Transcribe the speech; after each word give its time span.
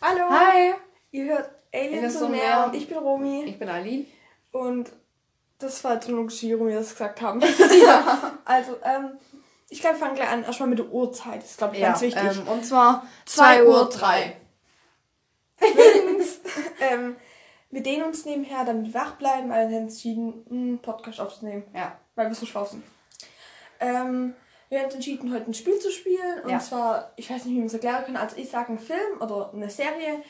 Hallo. 0.00 0.24
Hi. 0.30 0.74
Ihr 1.10 1.24
hört 1.26 1.50
Aliens 1.72 2.16
und 2.16 2.30
mehr 2.32 2.40
mehr. 2.56 2.66
und 2.66 2.74
ich 2.74 2.88
bin 2.88 2.98
Romi. 2.98 3.44
Ich 3.44 3.58
bin 3.58 3.68
Aline. 3.68 4.06
Und 4.52 4.90
das 5.58 5.82
war 5.84 5.94
jetzt 5.94 6.08
nur 6.08 6.28
wie 6.28 6.52
Romi 6.52 6.72
das 6.74 6.90
gesagt 6.90 7.20
haben. 7.20 7.40
Ja. 7.82 8.38
Also, 8.44 8.76
ähm, 8.84 9.18
ich 9.68 9.80
glaube, 9.80 9.96
wir 9.96 10.00
fangen 10.00 10.14
gleich 10.16 10.28
an. 10.28 10.44
Erstmal 10.44 10.68
mit 10.68 10.78
der 10.78 10.86
Uhrzeit. 10.88 11.42
Das 11.42 11.50
ist, 11.52 11.58
glaube 11.58 11.76
ich, 11.76 11.82
ganz 11.82 12.00
wichtig. 12.00 12.22
Ähm, 12.22 12.46
und 12.48 12.64
zwar 12.64 13.06
2 13.24 13.56
2 13.58 13.64
Uhr 13.64 13.80
Uhr 13.82 13.88
3. 13.88 14.36
Übrigens, 15.60 16.40
ähm, 16.80 17.16
wir 17.70 17.82
dehnen 17.82 18.04
uns 18.04 18.24
nebenher, 18.24 18.64
damit 18.64 18.92
wir 18.92 19.00
wach 19.00 19.12
bleiben, 19.16 19.50
weil 19.50 19.70
wir 19.70 19.78
entschieden, 19.78 20.44
einen 20.50 20.78
Podcast 20.80 21.20
aufzunehmen, 21.20 21.64
Ja. 21.74 21.98
weil 22.14 22.28
wir 22.28 22.34
so 22.34 22.46
schlau 22.46 22.64
sind. 22.64 22.84
Ähm, 23.80 24.34
wir 24.68 24.78
haben 24.78 24.86
uns 24.86 24.94
entschieden, 24.94 25.32
heute 25.32 25.46
ein 25.50 25.54
Spiel 25.54 25.78
zu 25.78 25.90
spielen. 25.90 26.40
Und 26.44 26.50
Ja. 26.50 26.58
zwar, 26.60 27.12
ich 27.16 27.30
weiß 27.30 27.44
nicht, 27.44 27.54
wie 27.54 27.58
man 27.58 27.66
es 27.66 27.74
erklären 27.74 28.04
kann. 28.04 28.16
Also 28.16 28.36
ich 28.36 28.48
sage 28.50 28.68
einen 28.68 28.78
Film 28.78 29.20
oder 29.20 29.50
eine 29.52 29.70
Serie 29.70 30.22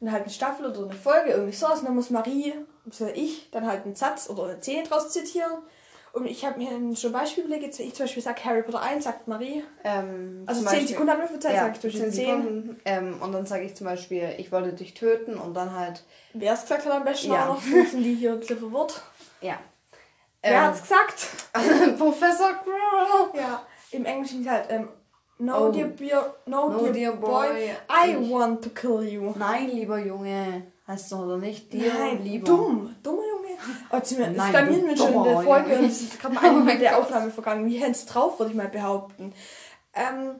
und 0.00 0.10
halt 0.12 0.22
eine 0.24 0.32
Staffel 0.32 0.66
oder 0.66 0.84
eine 0.84 0.94
Folge, 0.94 1.30
irgendwie 1.30 1.54
sowas. 1.54 1.78
Und 1.80 1.86
dann 1.86 1.94
muss 1.94 2.10
Marie, 2.10 2.54
also 2.84 3.06
ich, 3.14 3.50
dann 3.50 3.66
halt 3.66 3.84
einen 3.84 3.94
Satz 3.94 4.28
oder 4.28 4.44
eine 4.44 4.62
Szene 4.62 4.82
draus 4.88 5.10
zitieren. 5.10 5.52
Und 6.12 6.26
ich 6.26 6.44
habe 6.44 6.58
mir 6.58 6.96
schon 6.96 7.10
Beispiele 7.10 7.48
überlegt. 7.48 7.76
Wenn 7.76 7.88
ich 7.88 7.94
zum 7.94 8.04
Beispiel 8.04 8.22
sage 8.22 8.44
Harry 8.44 8.62
Potter 8.62 8.80
1, 8.80 9.02
sagt 9.02 9.26
Marie. 9.26 9.64
Ähm, 9.82 10.44
Also 10.46 10.60
zum 10.60 10.68
10 10.68 10.78
Beispiel- 10.78 10.88
Sekunden 10.88 11.10
haben 11.12 11.20
wir 11.22 11.26
für 11.28 11.40
Zeit, 11.40 11.54
Ja, 11.54 11.60
sage 11.62 11.72
ich 11.74 11.80
durch 11.80 11.96
10 11.96 12.12
10. 12.12 12.26
Sekunden. 12.26 12.80
Ähm, 12.84 13.20
und 13.20 13.32
dann 13.32 13.46
sage 13.46 13.64
ich 13.64 13.74
zum 13.74 13.86
Beispiel, 13.88 14.32
ich 14.38 14.52
wollte 14.52 14.72
dich 14.74 14.94
töten 14.94 15.36
und 15.36 15.54
dann 15.54 15.74
halt, 15.76 16.04
Wer 16.32 16.52
es 16.52 16.62
gesagt 16.62 16.84
hat 16.86 16.92
am 16.92 17.04
besten 17.04 17.32
Ja. 17.32 17.44
auch 17.48 17.54
noch, 17.54 17.62
sind 17.62 18.02
die 18.04 18.14
hier 18.14 18.32
ein 18.32 18.38
bisschen 18.40 18.58
verwirrt. 18.58 19.02
ja. 19.40 19.58
Wer 20.42 20.52
Ähm, 20.52 20.60
hat's 20.60 20.82
gesagt? 20.82 21.26
Professor 21.98 22.52
Quirrell. 22.62 23.40
Ja, 23.42 23.66
im 23.94 24.04
Englischen 24.04 24.42
ist 24.42 24.50
halt, 24.50 24.66
ähm, 24.70 24.88
no, 25.38 25.68
Oh. 25.68 25.72
dear, 25.72 25.86
beer, 25.88 26.34
no, 26.46 26.68
No, 26.68 26.78
dear, 26.80 26.92
dear 26.92 27.12
boy, 27.12 27.48
boy, 27.48 27.70
I 27.88 28.10
ich- 28.22 28.30
want 28.30 28.62
to 28.64 28.70
kill 28.70 29.02
you. 29.08 29.32
Nein, 29.36 29.68
lieber 29.70 29.98
Junge. 29.98 30.62
Heißt 30.86 31.10
du 31.12 31.16
oder 31.16 31.38
nicht? 31.38 31.72
Dir, 31.72 31.92
Nein, 31.94 32.22
lieber. 32.22 32.44
dumm, 32.44 32.94
dummer 33.02 33.22
Junge. 33.22 33.56
Oh, 33.90 33.96
jetzt 33.96 34.10
sind 34.10 34.18
wir, 34.18 34.28
Nein, 34.28 34.52
bei 34.52 34.64
mir 34.64 34.82
mit 34.84 34.98
schon 34.98 35.14
in 35.14 35.24
der 35.24 35.40
Folge 35.40 35.78
und 35.78 35.84
es 35.86 36.02
ist 36.02 36.20
gerade 36.20 36.34
mal 36.34 36.52
Minute 36.52 36.78
der. 36.78 36.98
Aufnahme 36.98 37.30
vergangen. 37.30 37.64
Wie 37.66 37.78
hätt's 37.78 38.04
drauf, 38.04 38.38
würde 38.38 38.50
ich 38.50 38.56
mal 38.56 38.68
behaupten. 38.68 39.32
Ähm, 39.94 40.32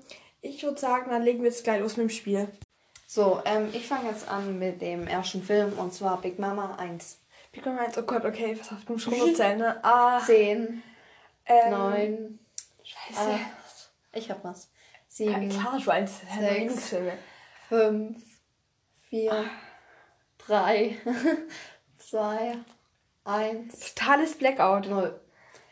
ich 0.43 0.63
würde 0.63 0.79
sagen, 0.79 1.11
dann 1.11 1.23
legen 1.23 1.39
wir 1.43 1.49
jetzt 1.49 1.65
gleich 1.65 1.81
los 1.81 1.97
mit 1.97 2.09
dem 2.09 2.11
Spiel. 2.11 2.49
So, 3.07 3.41
ähm, 3.47 3.69
ich 3.73 3.87
fange 3.89 4.11
jetzt 4.11 4.29
an 4.29 4.59
mit 4.59 4.83
dem 4.83 5.07
ersten 5.07 5.43
Film 5.43 5.73
und 5.79 5.95
zwar 5.95 6.21
Big 6.21 6.39
Mama 6.39 6.75
1. 6.79 7.19
Wie 7.53 7.61
kommen 7.61 7.77
wir 7.77 7.85
jetzt? 7.85 7.97
Oh 7.97 8.03
Gott, 8.03 8.25
okay, 8.27 8.57
was 8.61 8.71
hast 8.71 8.87
du 8.89 8.99
schon 8.99 9.15
erzählen, 9.29 9.57
ne? 9.59 9.79
Ah, 9.83 10.21
10, 10.27 10.83
ähm, 11.47 11.71
9, 11.71 12.39
Scheiße. 12.85 13.31
acht, 13.31 13.91
ich 14.13 14.31
hab 14.31 14.45
was. 14.45 14.71
Ja, 15.17 15.33
7, 15.39 15.49
klar, 15.49 15.75
eins 15.95 16.21
der 16.21 16.39
sechs. 16.41 16.55
Lieblingsfilme. 16.59 17.13
5, 17.69 18.23
4, 19.09 19.45
3, 20.39 20.99
2, 21.99 22.59
1, 23.25 23.95
Totales 23.95 24.35
Blackout. 24.39 24.87
0. 24.89 25.21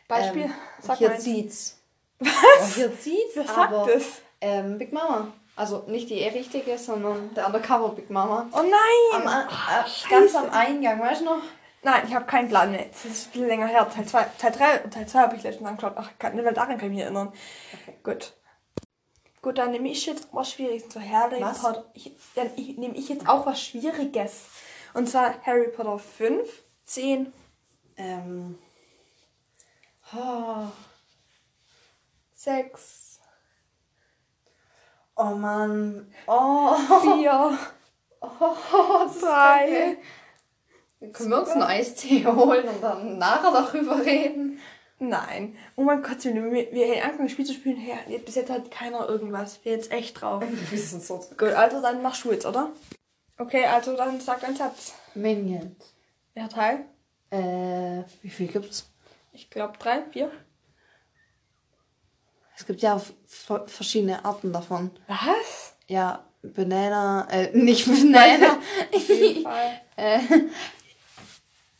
Beispiel, 0.07 0.43
Ähm, 0.43 0.53
sag 0.81 0.97
hier 0.97 1.11
eins. 1.11 1.23
zieht's. 1.23 1.79
Was? 2.19 2.75
hier 2.75 2.97
zieht's, 2.99 3.35
Wer 3.35 3.45
sagt 3.47 3.73
aber 3.73 3.91
das? 3.91 4.21
ähm, 4.41 4.77
Big 4.77 4.91
Mama. 4.93 5.31
Also 5.55 5.83
nicht 5.87 6.09
die 6.09 6.23
richtige, 6.23 6.77
sondern 6.77 7.33
der 7.35 7.45
Undercover 7.47 7.89
Big 7.89 8.09
Mama. 8.09 8.47
Oh 8.53 8.61
nein! 8.63 9.21
Am, 9.21 9.27
An- 9.27 9.47
äh, 9.47 10.09
ganz 10.09 10.33
am 10.35 10.49
Eingang, 10.49 10.99
weißt 10.99 11.21
du 11.21 11.25
noch? 11.25 11.41
Nein, 11.83 12.03
ich 12.07 12.15
habe 12.15 12.25
keinen 12.25 12.47
Plan 12.47 12.71
mehr. 12.71 12.85
Das 12.85 13.03
ist 13.05 13.27
ein 13.27 13.31
bisschen 13.31 13.47
länger 13.47 13.67
her. 13.67 13.89
Teil 13.89 14.05
2, 14.05 14.23
Teil 14.37 14.51
3 14.51 14.83
und 14.83 14.93
Teil 14.93 15.05
2 15.05 15.19
habe 15.19 15.35
ich 15.35 15.43
letztens 15.43 15.67
angeschaut. 15.67 15.93
Ach, 15.97 16.11
kann, 16.17 16.37
weil 16.37 16.53
daran 16.53 16.77
kann 16.77 16.87
ich 16.87 16.95
mich 16.95 17.03
erinnern. 17.03 17.33
Okay. 17.73 17.97
Gut. 18.03 18.33
Gut, 19.41 19.57
dann 19.57 19.71
nehme 19.71 19.89
ich 19.89 20.05
jetzt 20.05 20.29
was 20.31 20.51
Schwieriges 20.51 20.87
zu 20.87 21.01
Harry 21.01 21.41
Was? 21.41 21.61
Potter. 21.61 21.91
Ich, 21.93 22.15
dann 22.35 22.49
ich, 22.55 22.77
nehme 22.77 22.95
ich 22.95 23.09
jetzt 23.09 23.27
auch 23.27 23.45
was 23.45 23.61
Schwieriges. 23.61 24.45
Und 24.93 25.09
zwar 25.09 25.35
Harry 25.45 25.67
Potter 25.67 25.99
5, 25.99 26.49
10, 26.85 27.33
Ähm. 27.97 28.57
Oh, 30.15 30.67
6, 32.35 33.19
oh 35.15 35.23
Mann. 35.23 36.13
Oh. 36.27 36.75
4, 37.15 37.57
oh 38.21 38.27
das 39.05 39.15
ist 39.15 39.23
3. 39.23 39.97
Können 41.11 41.29
wir 41.29 41.39
uns 41.39 41.49
einen 41.49 41.63
Eistee 41.63 42.25
holen 42.25 42.67
und 42.67 42.81
dann 42.81 43.17
nachher 43.17 43.51
darüber 43.51 44.03
reden? 44.05 44.59
Nein. 44.99 45.57
Oh 45.75 45.83
mein 45.83 46.01
Gott, 46.01 46.23
wir, 46.23 46.33
wir, 46.33 46.87
haben 46.87 47.01
angefangen, 47.01 47.21
ein 47.21 47.29
Spiel 47.29 47.45
zu 47.45 47.53
spielen. 47.53 47.85
Ja, 47.85 48.17
bis 48.19 48.35
jetzt 48.35 48.49
hat 48.49 48.71
keiner 48.71 49.07
irgendwas. 49.09 49.59
Wir 49.63 49.73
jetzt 49.73 49.91
echt 49.91 50.21
drauf. 50.21 50.43
Wir 50.69 50.79
sind 50.79 51.03
so 51.03 51.17
Gut, 51.37 51.49
also 51.49 51.81
dann 51.81 52.01
machst 52.01 52.23
du 52.23 52.31
jetzt, 52.31 52.45
oder? 52.45 52.71
Okay, 53.37 53.65
also 53.65 53.97
dann 53.97 54.21
sag 54.21 54.43
einen 54.43 54.55
Satz. 54.55 54.93
Minions. 55.13 55.93
Wer 56.33 56.47
Teil? 56.47 56.85
Äh, 57.31 58.03
wie 58.21 58.29
viel 58.29 58.47
gibt's? 58.47 58.89
Ich 59.33 59.49
glaube 59.49 59.77
drei, 59.77 60.03
vier. 60.11 60.31
Es 62.55 62.65
gibt 62.65 62.81
ja 62.81 63.01
verschiedene 63.65 64.23
Arten 64.23 64.53
davon. 64.53 64.91
Was? 65.07 65.75
Ja, 65.87 66.23
Banana, 66.43 67.27
äh, 67.31 67.55
nicht 67.57 67.87
Banana. 67.87 68.59
Auf 68.93 69.09
jeden 69.09 69.43
Fall. 69.43 69.81
äh, 69.97 70.19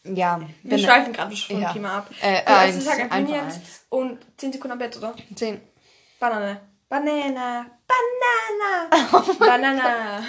ja, 0.04 0.40
Wir 0.64 0.78
schweifen 0.80 1.14
gerade 1.14 1.36
schon 1.36 1.56
vom 1.56 1.64
Ja. 1.64 1.74
Thema 1.74 1.98
ab. 2.00 2.10
Äh, 2.22 2.40
Gut, 2.40 2.48
also 2.50 2.78
ich 2.80 2.84
sag 2.86 3.00
einfach 3.00 3.16
einfach 3.18 3.30
Minions 3.32 3.56
eins. 3.56 3.86
und 3.90 4.20
10 4.38 4.54
Sekunden 4.54 4.72
am 4.74 4.80
Bett, 4.80 4.98
oder? 4.98 5.16
Zehn. 5.36 5.62
Banane. 6.20 6.62
Banana. 6.90 7.66
Banana. 7.88 9.34
Banana. 9.40 10.24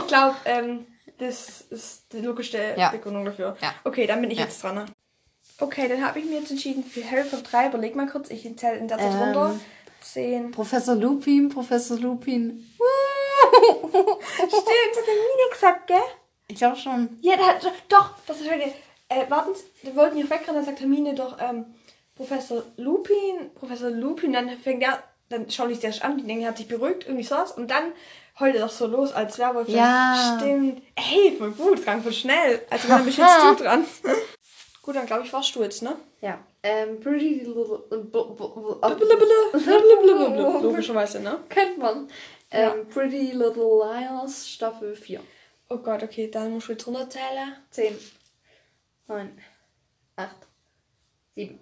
Ich 0.00 0.06
glaube, 0.06 0.36
ähm, 0.44 0.86
das 1.18 1.62
ist 1.62 2.12
die 2.12 2.20
logischste 2.20 2.74
Ja. 2.76 2.90
Begründung 2.90 3.24
dafür. 3.24 3.56
Ja. 3.60 3.74
Okay, 3.84 4.06
dann 4.06 4.20
bin 4.20 4.30
ich 4.30 4.38
Ja. 4.38 4.44
jetzt 4.44 4.62
dran. 4.62 4.74
ne? 4.76 4.86
Okay, 5.58 5.88
dann 5.88 6.04
habe 6.04 6.18
ich 6.18 6.24
mir 6.24 6.40
jetzt 6.40 6.50
entschieden 6.50 6.84
für 6.84 7.08
Harry 7.08 7.24
Potter 7.24 7.42
3. 7.42 7.68
Überleg 7.68 7.94
mal 7.96 8.06
kurz, 8.08 8.30
ich 8.30 8.42
zähle 8.56 8.76
in 8.76 8.88
der 8.88 8.98
Zeit 8.98 9.12
Ähm. 9.12 9.22
runter. 9.22 9.60
10. 10.00 10.50
Professor 10.50 10.94
Lupin, 10.94 11.48
Professor 11.48 11.96
Lupin. 11.98 12.70
Stimmt, 13.54 14.54
hat 14.54 15.06
der 15.06 15.14
Mine 15.14 15.50
gesagt, 15.52 15.86
gell? 15.86 15.96
Ich 16.48 16.56
glaube 16.56 16.76
schon. 16.76 17.18
Ja, 17.20 17.36
da, 17.36 17.54
doch, 17.88 18.10
das 18.26 18.40
ist 18.40 18.50
heute. 18.50 18.72
Äh, 19.08 19.28
warten 19.30 19.54
Sie, 19.54 19.64
wir 19.82 19.96
wollten 19.96 20.16
hier 20.16 20.28
wegrennen, 20.30 20.56
dann 20.56 20.64
sagt 20.64 20.80
Hermine 20.80 21.14
doch, 21.14 21.36
ähm, 21.40 21.66
Professor 22.14 22.62
Lupin, 22.76 23.50
Professor 23.54 23.90
Lupin, 23.90 24.32
dann 24.32 24.48
fängt 24.56 24.82
er, 24.82 25.02
dann 25.28 25.50
schaut 25.50 25.70
ich 25.70 25.84
erst 25.84 26.02
an, 26.02 26.16
die 26.16 26.24
denken, 26.26 26.42
er 26.42 26.50
hat 26.50 26.56
sich 26.56 26.68
beruhigt, 26.68 27.04
irgendwie 27.04 27.24
sowas, 27.24 27.52
und 27.52 27.70
dann 27.70 27.92
heult 28.40 28.54
er 28.54 28.62
doch 28.62 28.72
so 28.72 28.86
los 28.86 29.12
als 29.12 29.38
Werwolf. 29.38 29.68
Ja. 29.68 30.38
Stimmt. 30.38 30.82
Ey, 30.96 31.36
voll 31.36 31.50
gut, 31.52 31.84
ging 31.84 32.02
voll 32.02 32.12
schnell. 32.12 32.62
Also 32.70 32.88
dann 32.88 33.04
bist 33.04 33.18
jetzt 33.18 33.36
du 33.42 33.62
dran. 33.62 33.84
gut, 34.82 34.96
dann 34.96 35.06
glaube 35.06 35.24
ich, 35.24 35.32
warst 35.32 35.54
du 35.54 35.62
jetzt, 35.62 35.82
ne? 35.82 35.96
Ja. 36.20 36.38
Ähm, 36.62 36.98
Pretty 37.00 37.40
Little. 37.44 37.84
Logischerweise, 40.62 41.20
ne? 41.20 41.40
Kennt 41.48 41.78
man. 41.78 42.08
Ähm, 42.50 42.88
Pretty 42.88 43.32
Little 43.32 43.80
Liars 43.82 44.48
Staffel 44.48 44.96
4. 44.96 45.20
Oh 45.68 45.78
Gott, 45.78 46.02
okay, 46.02 46.30
dann 46.30 46.52
musst 46.52 46.68
du 46.68 46.72
jetzt 46.72 46.86
runterzählen. 46.86 47.56
10, 47.70 47.96
9, 49.08 49.38
8, 50.16 50.30
7, 51.36 51.58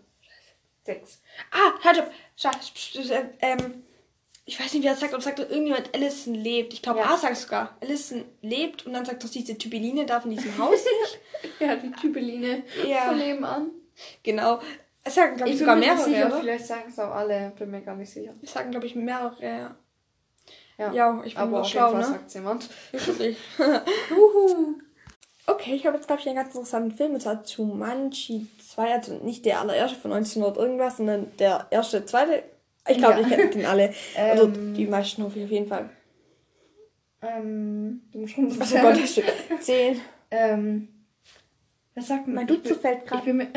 6. 0.85 1.23
Ah, 1.53 1.73
halt 1.85 2.03
sch- 2.39 2.53
sch- 2.67 3.25
Ähm, 3.41 3.85
ich 4.45 4.59
weiß 4.59 4.75
nicht, 4.75 4.83
wer 4.83 4.91
das 4.93 5.01
sagt, 5.01 5.15
aber 5.15 5.23
sagt 5.23 5.39
doch 5.39 5.49
irgendjemand, 5.49 5.95
Alison 5.95 6.35
lebt. 6.35 6.73
Ich 6.73 6.83
glaube, 6.83 6.99
Ja. 6.99 7.07
A 7.15 7.17
sagt 7.17 7.37
sogar, 7.37 7.77
Alison 7.81 8.25
lebt 8.43 8.85
und 8.87 8.93
dann 8.93 9.05
sagt 9.05 9.23
doch 9.23 9.31
diese 9.31 9.57
Typeline 9.57 10.05
da 10.05 10.21
von 10.21 10.31
diesem 10.31 10.57
Haus. 10.59 10.85
Ja, 11.59 11.75
die 11.77 11.91
Typeline 11.93 12.63
Ja. 12.87 13.03
von 13.07 13.19
nebenan. 13.19 13.71
genau. 14.23 14.61
Es 15.05 15.15
sagen, 15.17 15.37
glaube 15.37 15.49
ich, 15.51 15.55
Ich 15.55 15.61
sogar 15.61 15.75
mehrere, 15.77 16.05
sicher, 16.05 16.31
vielleicht 16.41 16.67
sagen 16.67 16.85
es 16.89 16.99
auch 17.01 17.11
alle, 17.13 17.53
bin 17.59 17.71
mir 17.73 17.81
gar 17.83 17.97
nicht 17.97 18.13
sicher. 18.13 18.35
Es 18.43 18.53
sagen, 18.53 18.71
glaube 18.71 18.87
ich, 18.87 18.95
mehrere. 18.95 19.75
Ja, 20.83 20.93
Ja, 20.93 21.23
ich 21.25 21.35
bin 21.35 21.43
aber 21.43 21.61
auf 21.61 21.69
schlau, 21.69 21.89
jeden 21.91 22.03
Fall 22.03 22.11
ne? 22.13 22.19
sagt 22.19 22.35
jemand. 22.35 22.71
Wirklich. 22.93 23.37
Uhu. 24.11 24.75
Okay, 25.47 25.75
ich 25.75 25.87
habe 25.87 25.97
jetzt, 25.97 26.07
glaube 26.07 26.21
ich, 26.21 26.27
einen 26.29 26.37
ganz 26.37 26.49
interessanten 26.55 26.93
Film. 26.93 27.15
Und 27.15 27.21
zwar 27.21 27.43
Jumanji 27.45 28.47
2. 28.75 28.93
Also 28.95 29.15
nicht 29.19 29.45
der 29.45 29.61
allererste 29.61 29.99
von 29.99 30.13
1900 30.13 30.57
irgendwas, 30.57 30.97
sondern 30.99 31.37
der 31.39 31.67
erste, 31.71 32.05
zweite. 32.07 32.43
Ich 32.89 32.99
glaube, 32.99 33.21
Ja. 33.21 33.27
ich 33.27 33.29
kenne 33.29 33.51
den 33.51 33.67
alle. 33.67 33.93
Also 34.17 34.45
Ähm. 34.45 34.75
die 34.75 34.87
meisten 34.87 35.23
hoffe 35.23 35.39
ich 35.39 35.45
auf 35.45 35.51
jeden 35.51 35.69
Fall. 35.69 35.91
Ähm, 37.23 38.03
du 38.13 38.19
musst 38.21 38.35
schon 38.35 38.51
so 38.51 38.61
Achso, 38.61 38.79
Gott, 38.79 39.01
das 39.01 39.13
stimmt. 39.13 39.33
10. 39.61 40.01
Ähm, 40.33 40.89
wer 41.95 42.03
sagt 42.03 42.27
Mein 42.27 42.49
ich 42.49 42.55
Dutzend 42.55 42.65
bin- 42.75 42.81
fällt 42.81 43.03
Ich 43.05 43.09
gerade. 43.11 43.25
bin, 43.25 43.37
mir, 43.37 43.49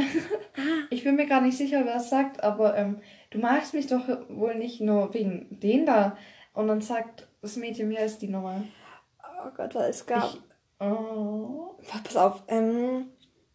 ich 0.92 1.04
bin 1.04 1.16
mir 1.16 1.26
gar 1.28 1.42
nicht 1.42 1.58
sicher, 1.58 1.82
wer 1.86 1.96
es 1.96 2.10
sagt, 2.10 2.44
aber 2.44 2.76
ähm, 2.78 2.98
du 3.32 3.40
magst 3.40 3.74
mich 3.74 3.88
doch 3.88 4.08
wohl 4.30 4.56
nicht 4.56 4.82
nur 4.82 5.14
wegen 5.14 5.48
den 5.60 5.86
da. 5.86 6.18
Und 6.56 6.68
dann 6.68 6.81
sagt 6.81 7.28
das 7.42 7.56
Mädchen, 7.57 7.90
wie 7.90 7.98
heißt 7.98 8.22
die 8.22 8.28
nochmal? 8.28 8.63
Oh 9.44 9.50
Gott, 9.56 9.75
was 9.75 9.90
es 9.90 10.06
gab. 10.06 10.34
Ich- 10.34 10.42
Oh. 10.78 11.78
Pass 12.04 12.18
auf. 12.18 12.44
Ähm. 12.50 13.12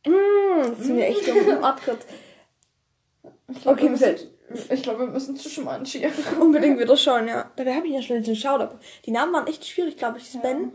Mm, 0.07 0.63
das 0.63 0.79
sind 0.79 0.97
wir 0.97 1.07
echt 1.07 1.29
dumm. 1.29 1.45
Glaub, 3.63 3.77
Okay, 3.77 3.89
mir 3.91 4.17
ich 4.71 4.83
glaube, 4.83 5.01
wir 5.01 5.07
müssen 5.09 5.37
zu 5.37 5.49
Shumanji. 5.49 6.07
Unbedingt 6.41 6.79
wieder 6.79 6.97
schauen, 6.97 7.29
ja. 7.29 7.51
Dabei 7.57 7.75
habe 7.75 7.87
ich 7.87 7.93
ja 7.93 8.03
schon 8.03 8.23
geschaut, 8.23 8.61
aber 8.61 8.81
die 9.05 9.11
Namen 9.11 9.33
waren 9.33 9.47
echt 9.47 9.67
schwierig, 9.67 9.97
glaube 9.97 10.19
ich. 10.19 10.33
Ja. 10.33 10.41
Spen 10.41 10.73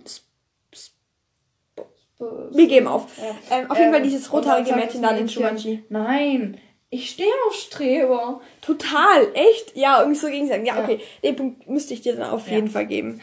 Wir 2.51 2.67
geben 2.67 2.87
auf. 2.87 3.07
Ähm, 3.51 3.69
auf 3.69 3.77
jeden 3.77 3.91
Fall 3.91 4.01
Ähm, 4.01 4.03
dieses 4.03 4.31
rothaarige 4.31 4.75
Mädchen 4.75 5.01
da 5.01 5.09
in 5.09 5.23
Mädchen, 5.25 5.41
Jumanji. 5.41 5.83
Nein, 5.89 6.59
ich 6.95 7.09
stehe 7.11 7.31
auf 7.47 7.53
Streber. 7.53 8.41
Total, 8.61 9.27
echt? 9.33 9.75
Ja, 9.75 9.99
irgendwie 9.99 10.19
so 10.19 10.27
gegen 10.27 10.47
sagen. 10.47 10.65
Ja, 10.65 10.77
Ja. 10.77 10.83
okay. 10.83 10.99
Den 11.23 11.35
Punkt 11.35 11.67
müsste 11.69 11.93
ich 11.93 12.01
dir 12.01 12.15
dann 12.15 12.29
auf 12.29 12.47
Ja. 12.47 12.55
jeden 12.55 12.69
Fall 12.69 12.85
geben. 12.87 13.21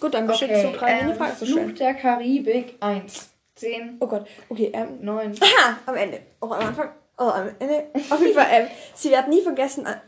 Gut, 0.00 0.14
dann 0.14 0.26
beschützt 0.26 0.64
du 0.64 0.72
drei 0.72 0.92
ähm, 0.98 1.06
Mini-Fragen. 1.06 1.36
So 1.38 1.46
Fluch 1.46 1.56
schön. 1.58 1.74
der 1.76 1.94
Karibik 1.94 2.74
1, 2.80 3.30
10, 3.54 3.96
Oh 4.00 4.06
Gott. 4.06 4.26
Okay, 4.48 4.70
ähm. 4.74 4.98
9. 5.00 5.34
Aha, 5.40 5.78
am 5.86 5.94
Ende. 5.94 6.20
Auch 6.40 6.50
am 6.50 6.66
Anfang. 6.66 6.90
Oh, 7.16 7.22
am 7.24 7.48
Ende. 7.58 7.86
Auf 8.10 8.20
jeden 8.20 8.34
Fall, 8.34 8.46
ähm, 8.50 8.66
sie 8.94 9.10
werden 9.12 9.30
nie 9.32 9.40
vergessen, 9.40 9.86
an, 9.86 10.00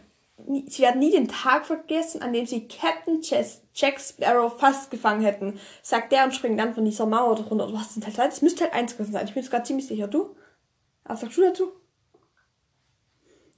nie, 0.47 0.69
sie 0.69 0.83
werden 0.83 0.99
nie 0.99 1.13
den 1.13 1.29
Tag 1.29 1.65
vergessen, 1.65 2.21
an 2.21 2.33
dem 2.33 2.45
sie 2.47 2.67
Captain 2.67 3.21
Chess, 3.23 3.63
Jack 3.75 4.01
Sparrow 4.01 4.53
fast 4.59 4.91
gefangen 4.91 5.23
hätten. 5.23 5.61
Sagt 5.83 6.11
der 6.13 6.25
und 6.25 6.35
springt 6.35 6.59
dann 6.59 6.75
von 6.75 6.85
dieser 6.85 7.07
Mauer 7.07 7.37
drunter. 7.37 7.69
Du 7.69 7.79
hast 7.79 7.95
den 7.95 8.03
Teil 8.03 8.13
2. 8.13 8.27
Das 8.27 8.43
müsste 8.43 8.65
Teil 8.65 8.73
1 8.73 8.97
gewesen 8.97 9.13
sein. 9.13 9.25
Ich 9.27 9.35
bin 9.35 9.43
jetzt 9.43 9.51
gerade 9.53 9.65
ziemlich 9.65 9.87
sicher. 9.87 10.09
Du? 10.09 10.35
Was 11.05 11.21
sagst 11.21 11.37
du 11.39 11.43
dazu? 11.43 11.73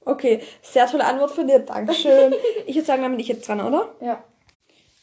Okay, 0.05 0.41
sehr 0.61 0.87
tolle 0.87 1.05
Antwort 1.05 1.31
von 1.31 1.47
dir. 1.47 1.59
Dankeschön. 1.59 2.33
ich 2.65 2.75
würde 2.75 2.85
sagen, 2.85 3.01
dann 3.01 3.11
bin 3.11 3.19
ich 3.19 3.27
jetzt 3.27 3.47
dran, 3.47 3.61
oder? 3.61 3.93
Ja. 4.01 4.23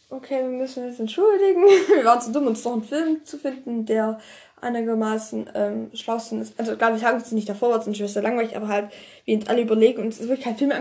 Okay, 0.08 0.42
wir 0.42 0.48
müssen 0.48 0.84
uns 0.84 1.00
entschuldigen. 1.00 1.62
Wir 1.94 2.04
waren 2.04 2.20
zu 2.20 2.30
dumm, 2.30 2.46
uns 2.46 2.64
noch 2.64 2.74
einen 2.74 2.84
Film 2.84 3.24
zu 3.24 3.38
finden, 3.38 3.86
der 3.86 4.20
einigermaßen 4.60 5.50
ähm, 5.54 5.90
schlausten 5.94 6.40
ist. 6.40 6.58
Also, 6.58 6.76
glaube 6.76 6.94
ich, 6.94 7.02
sagen 7.02 7.18
uns 7.18 7.32
nicht 7.32 7.48
davor, 7.48 7.70
war 7.70 7.80
es 7.80 7.86
nicht 7.86 8.06
sehr 8.08 8.22
langweilig, 8.22 8.56
aber 8.56 8.68
halt, 8.68 8.90
wir 9.24 9.36
uns 9.36 9.48
alle 9.48 9.62
überlegen 9.62 10.02
und 10.02 10.08
es 10.08 10.20
ist 10.20 10.28
wirklich 10.28 10.44
kein 10.44 10.56
Film 10.56 10.72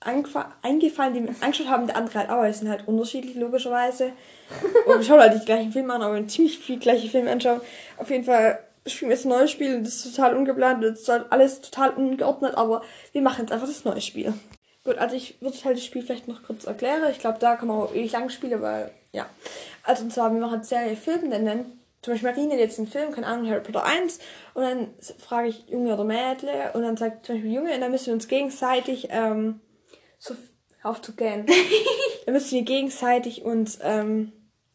eingefallen, 0.00 1.14
den 1.14 1.28
wir 1.28 1.34
angeschaut 1.40 1.68
haben, 1.68 1.86
der 1.86 1.96
andere 1.96 2.18
halt 2.18 2.30
auch, 2.30 2.38
weil 2.38 2.50
es 2.50 2.58
sind 2.58 2.68
halt 2.68 2.86
unterschiedlich, 2.86 3.36
logischerweise. 3.36 4.12
Und 4.86 4.98
wir 4.98 5.02
schauen 5.02 5.20
halt 5.20 5.32
nicht 5.32 5.42
die 5.42 5.46
gleichen 5.46 5.72
Filme 5.72 5.94
an, 5.94 6.02
aber 6.02 6.14
wir 6.14 6.28
ziemlich 6.28 6.58
viel 6.58 6.78
gleiche 6.78 7.08
Filme 7.08 7.30
anschauen. 7.30 7.60
Auf 7.96 8.10
jeden 8.10 8.24
Fall 8.24 8.58
spielen 8.86 9.10
wir 9.10 9.16
jetzt 9.16 9.24
ein 9.24 9.30
neues 9.30 9.50
Spiel 9.50 9.76
und 9.76 9.84
das 9.84 9.96
ist 9.96 10.14
total 10.14 10.36
ungeplant 10.36 10.84
und 10.84 10.92
das 10.92 11.00
ist 11.00 11.10
alles 11.10 11.60
total 11.60 11.90
ungeordnet, 11.90 12.54
aber 12.56 12.82
wir 13.12 13.22
machen 13.22 13.42
jetzt 13.42 13.52
einfach 13.52 13.66
das 13.66 13.84
neue 13.84 14.00
Spiel. 14.00 14.32
Gut, 14.84 14.98
also 14.98 15.16
ich 15.16 15.40
würde 15.40 15.56
halt 15.64 15.76
das 15.76 15.84
Spiel 15.84 16.02
vielleicht 16.02 16.28
noch 16.28 16.44
kurz 16.44 16.64
erklären. 16.64 17.02
Ich 17.10 17.18
glaube, 17.18 17.38
da 17.40 17.56
kann 17.56 17.68
man 17.68 17.78
auch 17.78 17.94
ewig 17.94 18.12
lang 18.12 18.28
spielen, 18.28 18.62
weil, 18.62 18.92
ja. 19.12 19.26
Also 19.82 20.04
und 20.04 20.12
zwar, 20.12 20.32
wir 20.32 20.40
machen 20.40 20.62
Serie 20.62 20.96
Film, 20.96 21.30
dann 21.30 21.44
nennen 21.44 21.80
zum 22.06 22.14
Beispiel 22.14 22.30
Marine 22.30 22.54
hat 22.54 22.60
jetzt 22.60 22.78
einen 22.78 22.86
Film, 22.86 23.10
keine 23.10 23.26
Ahnung, 23.26 23.50
Harry 23.50 23.62
Potter 23.62 23.84
1, 23.84 24.20
und 24.54 24.62
dann 24.62 24.94
frage 25.18 25.48
ich 25.48 25.68
Junge 25.68 25.92
oder 25.92 26.04
Mädle, 26.04 26.70
und 26.74 26.82
dann 26.82 26.96
sagt 26.96 27.26
zum 27.26 27.34
Beispiel 27.34 27.52
Junge, 27.52 27.74
und 27.74 27.80
dann 27.80 27.90
müssen 27.90 28.06
wir 28.06 28.14
uns 28.14 28.28
gegenseitig, 28.28 29.08
ähm, 29.10 29.58
so, 30.20 30.36
hör 30.82 30.92
auf 30.92 31.02
zu 31.02 31.16
gähnen. 31.16 31.46
dann 32.26 32.34
müssen 32.34 32.52
wir 32.52 32.62
gegenseitig 32.62 33.44
uns, 33.44 33.80
ähm, 33.82 34.30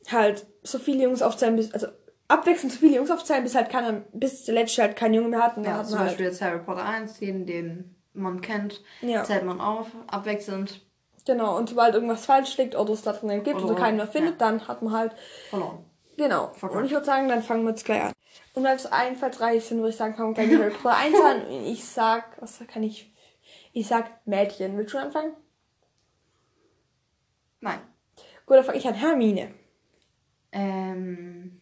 halt 0.09 0.45
so 0.61 0.77
viele 0.77 1.03
Jungs 1.03 1.21
aufzählen, 1.21 1.55
bis, 1.55 1.73
also 1.73 1.87
abwechselnd 2.31 2.73
so 2.73 2.79
viele 2.79 2.95
Jungs 2.95 3.11
aufzählen, 3.11 3.43
bis 3.43 3.55
halt 3.55 3.69
keiner, 3.69 4.01
bis 4.13 4.43
der 4.45 4.55
letzte 4.55 4.81
halt 4.81 4.95
keinen 4.95 5.13
Junge 5.13 5.29
mehr 5.29 5.43
hat, 5.43 5.57
Ja, 5.57 5.83
zum 5.83 5.99
halt, 5.99 6.09
Beispiel 6.09 6.25
jetzt 6.27 6.41
Harry 6.41 6.59
Potter 6.59 6.83
1, 6.85 7.19
jeden, 7.19 7.45
den 7.45 7.95
man 8.13 8.41
kennt, 8.41 8.81
Ja. 9.01 9.23
zählt 9.23 9.43
man 9.45 9.61
auf, 9.61 9.87
abwechselnd 10.07 10.81
Genau, 11.25 11.55
und 11.55 11.69
sobald 11.69 11.93
irgendwas 11.93 12.25
falsch 12.25 12.57
liegt 12.57 12.75
oder 12.75 12.93
es 12.93 13.03
da 13.03 13.13
drin 13.13 13.43
gibt 13.43 13.57
oder, 13.57 13.65
Oder- 13.73 13.75
keinen 13.75 13.97
mehr 13.97 14.07
findet, 14.07 14.39
ja. 14.41 14.49
dann 14.49 14.67
hat 14.67 14.81
man 14.81 14.91
halt, 14.93 15.13
verloren. 15.51 15.85
genau. 16.17 16.47
Verkackt. 16.53 16.79
Und 16.79 16.85
ich 16.85 16.91
würde 16.91 17.05
sagen, 17.05 17.27
dann 17.29 17.43
fangen 17.43 17.63
wir 17.63 17.69
jetzt 17.69 17.85
gleich 17.85 18.01
an. 18.01 18.13
Und 18.55 18.63
weil 18.63 18.75
es 18.75 18.85
einfallsreich 18.87 19.63
sind, 19.63 19.77
würde 19.77 19.89
ich 19.91 19.95
sagen, 19.97 20.15
fangen 20.15 20.29
wir 20.35 20.43
gleich 20.43 20.49
mit 20.49 20.59
Harry 20.61 20.71
Potter 20.73 20.95
1 20.97 21.15
an. 21.21 21.45
Und 21.47 21.65
ich 21.67 21.85
sag, 21.85 22.41
was 22.41 22.59
kann 22.67 22.81
ich, 22.81 23.13
ich 23.71 23.87
sag 23.87 24.25
Mädchen. 24.25 24.75
Willst 24.77 24.93
du 24.95 24.97
anfangen? 24.97 25.33
Nein. 27.59 27.79
Gut, 28.47 28.57
dann 28.57 28.65
fange 28.65 28.77
ich 28.79 28.87
an. 28.87 28.95
Hermine. 28.95 29.53
Ähm, 30.51 31.60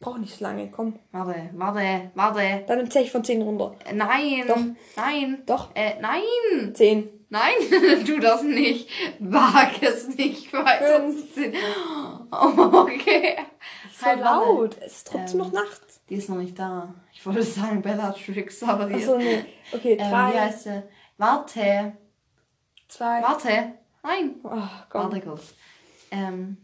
Braucht 0.00 0.20
nicht 0.20 0.36
so 0.38 0.44
lange, 0.44 0.70
komm. 0.70 0.98
warte, 1.10 1.50
warte, 1.54 2.10
warte. 2.14 2.64
Dann 2.68 2.88
zähle 2.90 3.04
ich 3.06 3.10
von 3.10 3.24
10 3.24 3.42
runter. 3.42 3.74
Äh, 3.84 3.94
Nein. 3.94 4.44
Doch. 4.46 4.56
Nein. 4.96 5.42
Doch. 5.44 5.70
Äh, 5.74 6.00
nein. 6.00 6.22
10. 6.74 7.08
Nein, 7.30 7.52
tu 8.06 8.18
das 8.20 8.42
nicht. 8.42 8.88
Wag 9.18 9.82
es 9.82 10.08
nicht 10.16 10.48
Fünf. 10.48 11.18
zu 11.18 11.32
ziehen. 11.34 11.52
Oh, 12.30 12.82
okay. 12.86 13.36
So 13.98 14.06
Halt, 14.06 14.20
laut. 14.20 14.76
Es 14.80 14.98
ist 14.98 15.08
trotzdem 15.08 15.40
Ähm, 15.40 15.46
noch 15.46 15.52
nachts. 15.52 16.00
Die 16.08 16.14
ist 16.14 16.30
noch 16.30 16.36
nicht 16.38 16.58
da. 16.58 16.94
Ich 17.12 17.26
wollte 17.26 17.42
sagen 17.42 17.82
Bellatrix, 17.82 18.62
aber 18.62 18.86
die 18.86 18.94
Achso, 18.94 19.14
ist... 19.16 19.24
nee. 19.24 19.44
Okay, 19.72 19.92
Ähm, 20.00 20.06
wie 20.06 20.10
3, 20.10 20.40
heißt 20.40 20.62
sie? 20.64 20.82
Warte. 21.18 21.92
2. 22.88 23.04
Warte. 23.22 23.72
Nein. 24.02 24.36
Oh, 24.44 24.50
komm. 24.88 25.02
Warte 25.02 25.20
kurz. 25.20 25.54
Ähm... 26.10 26.56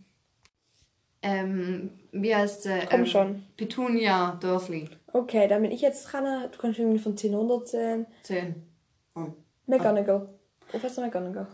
Ähm, 1.26 1.90
wie 2.12 2.34
heißt 2.36 2.64
sie? 2.64 2.80
Komm 2.90 3.00
ähm, 3.00 3.06
schon. 3.06 3.42
Petunia 3.56 4.36
Dursley. 4.40 4.88
Okay, 5.12 5.48
dann 5.48 5.62
bin 5.62 5.70
ich 5.72 5.80
jetzt 5.80 6.04
dran. 6.04 6.50
Du 6.52 6.58
kannst 6.58 6.78
irgendwie 6.78 6.98
von 6.98 7.16
10 7.16 7.34
runterzählen. 7.34 8.06
Zehn. 8.22 8.66
Oh. 9.14 9.28
McGonagall. 9.66 10.28
Professor 10.68 11.02
McGonagall. 11.04 11.46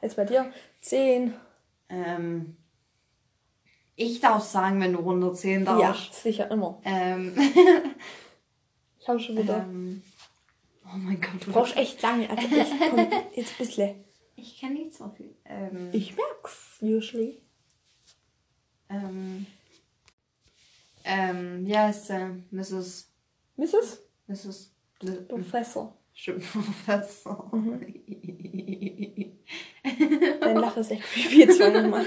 Jetzt 0.00 0.16
bei 0.16 0.24
dir. 0.24 0.50
10. 0.80 1.34
Ähm... 1.90 2.56
Ich 4.00 4.20
darf 4.20 4.44
sagen, 4.44 4.80
wenn 4.80 4.92
du 4.92 5.00
runterzählen 5.00 5.64
Ja, 5.66 5.78
darfst. 5.78 6.14
sicher, 6.14 6.50
immer. 6.50 6.80
Ähm... 6.84 7.34
Ich 9.00 9.08
habe 9.10 9.20
schon 9.20 9.38
wieder. 9.38 9.58
ähm 9.66 10.02
oh 10.84 10.96
mein 10.98 11.18
Gott. 11.18 11.46
Du 11.46 11.50
brauchst 11.52 11.76
echt 11.78 12.02
lange. 12.02 12.28
Also 12.28 12.42
ich 12.42 12.90
komm, 12.90 12.98
jetzt 13.34 13.52
ein 13.52 13.58
bisschen. 13.58 14.04
Ich 14.36 14.60
kenne 14.60 14.74
nicht 14.74 14.92
so 14.94 15.08
viel. 15.16 15.34
Ähm, 15.46 15.88
Ich 15.92 16.14
merk's, 16.14 16.76
usually. 16.82 17.40
Ähm, 18.90 19.46
ähm, 21.04 21.66
wie 21.66 21.76
heißt 21.76 22.06
sie? 22.08 22.42
Mrs. 22.50 23.10
Mrs. 23.56 24.02
Mrs. 24.26 24.72
L- 25.02 25.22
Professor. 25.28 25.94
Stimmt, 26.14 26.44
Professor. 26.52 27.50
Dein 30.40 30.56
Lachen 30.56 30.80
ist 30.80 30.90
echt 30.90 31.02
creepy. 31.02 31.38
Jetzt 31.40 31.60
nochmal. 31.60 32.04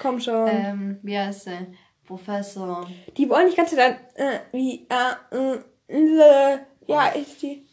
Komm 0.00 0.20
schon. 0.20 0.48
ähm, 0.48 0.98
wie 1.02 1.18
heißt 1.18 1.44
sie? 1.44 1.66
Professor. 2.06 2.88
Die 3.16 3.28
wollen 3.28 3.46
nicht 3.46 3.56
ganz 3.56 3.74
dann, 3.74 3.96
äh, 4.14 4.38
wie, 4.52 4.86
äh, 4.88 5.36
äh, 5.36 5.58
äh, 5.88 6.58
ja, 6.86 7.08
ist 7.08 7.42
die. 7.42 7.66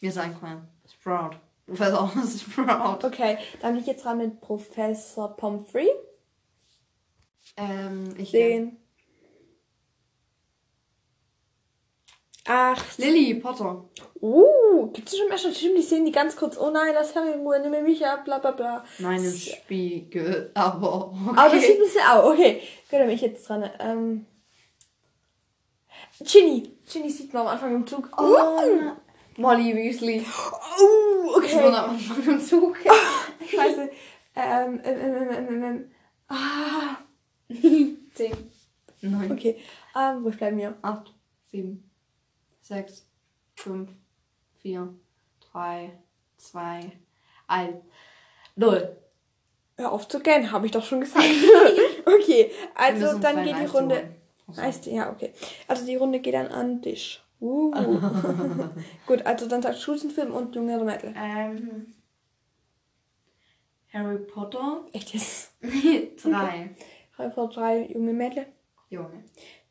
Mir 0.00 0.08
ist 0.10 0.18
eingefallen. 0.18 0.62
Sprout. 0.90 1.30
Professor 1.66 2.10
Sprout. 2.38 3.04
Okay, 3.06 3.36
dann 3.60 3.72
bin 3.74 3.82
ich 3.82 3.86
jetzt 3.88 4.04
dran 4.04 4.18
mit 4.18 4.40
Professor 4.40 5.36
Pomfrey. 5.36 5.88
Ähm, 7.58 8.14
ich. 8.16 8.30
Zehn. 8.30 8.76
Acht. 12.46 12.96
Lily 12.98 13.34
Potter. 13.34 13.84
Uh, 14.22 14.90
schon 15.06 15.28
mehr 15.28 15.36
schon? 15.36 15.52
Stimmt, 15.54 15.76
die 15.76 15.82
sehen 15.82 16.06
die 16.06 16.12
ganz 16.12 16.34
kurz. 16.34 16.56
Oh 16.56 16.70
nein, 16.70 16.94
das 16.94 17.14
Harry 17.14 17.36
Moore, 17.36 17.60
nimm 17.60 17.84
mich 17.84 18.04
ab, 18.06 18.24
bla 18.24 18.38
bla 18.38 18.52
bla. 18.52 18.84
Nein, 18.98 19.22
im 19.22 19.36
Spiegel. 19.36 20.50
Aber. 20.54 21.08
Okay. 21.12 21.36
Aber 21.36 21.54
das 21.54 21.62
sieht 21.62 21.76
ein 21.76 21.78
bisschen 21.82 22.06
auch. 22.10 22.24
Okay, 22.32 22.60
gut, 22.90 22.92
dann 22.98 23.06
bin 23.06 23.10
ich 23.16 23.20
jetzt 23.20 23.46
dran. 23.48 23.68
Ähm. 23.80 24.26
Ginny. 26.20 26.72
Ginny 26.90 27.10
sieht 27.10 27.34
man 27.34 27.42
am 27.42 27.48
Anfang 27.48 27.74
im 27.74 27.86
Zug. 27.86 28.08
Oh, 28.18 28.36
na- 28.80 28.96
Molly 29.36 29.74
Weasley. 29.76 30.24
Oh, 30.80 31.40
Ich 31.44 31.54
wohne 31.54 31.66
okay. 31.66 31.76
am 31.76 31.90
Anfang 31.90 32.24
im 32.34 32.40
Zug. 32.40 32.76
Scheiße. 33.46 33.90
Ähm, 34.34 34.80
ähm, 34.84 34.98
ähm, 35.00 35.14
ähm, 35.14 35.48
ähm, 35.48 35.64
ähm. 35.64 35.90
Ah. 36.28 36.96
Zehn. 38.14 38.36
Neun. 39.00 39.32
Okay. 39.32 39.56
Ähm, 39.96 40.24
wo 40.24 40.30
bleiben 40.30 40.58
wir? 40.58 40.76
8, 40.82 41.14
7, 41.50 41.90
6, 42.62 43.06
5, 43.56 43.90
4, 44.58 44.94
3, 45.52 45.98
2, 46.36 46.92
1, 47.46 47.76
0. 48.56 48.96
Hör 49.76 49.92
auf 49.92 50.08
zu 50.08 50.20
gähnen, 50.20 50.50
habe 50.50 50.66
ich 50.66 50.72
doch 50.72 50.84
schon 50.84 51.00
gesagt. 51.00 51.24
okay, 52.06 52.50
also 52.74 53.18
dann 53.18 53.44
geht 53.44 53.56
die 53.58 53.66
Runde. 53.66 54.16
Heißt, 54.56 54.86
ja, 54.86 55.10
okay. 55.10 55.32
Also 55.68 55.86
die 55.86 55.96
Runde 55.96 56.20
geht 56.20 56.34
dann 56.34 56.48
an 56.48 56.80
dich. 56.80 57.22
Uh. 57.40 57.70
Gut, 59.06 59.24
also 59.24 59.46
dann 59.46 59.62
sagst 59.62 59.86
du 59.86 59.92
einen 59.92 60.10
Film 60.10 60.32
und 60.32 60.54
Junge 60.56 60.74
oder 60.76 60.84
Mädel. 60.84 61.14
Ähm, 61.16 61.94
Harry 63.92 64.18
Potter. 64.18 64.86
Echt 64.92 65.14
jetzt? 65.14 65.52
3. 65.62 65.70
Harry 66.24 66.70
Potter 67.18 67.48
3, 67.48 67.88
Junge 67.92 68.12
Mädel. 68.12 68.46
Junge. 68.90 69.24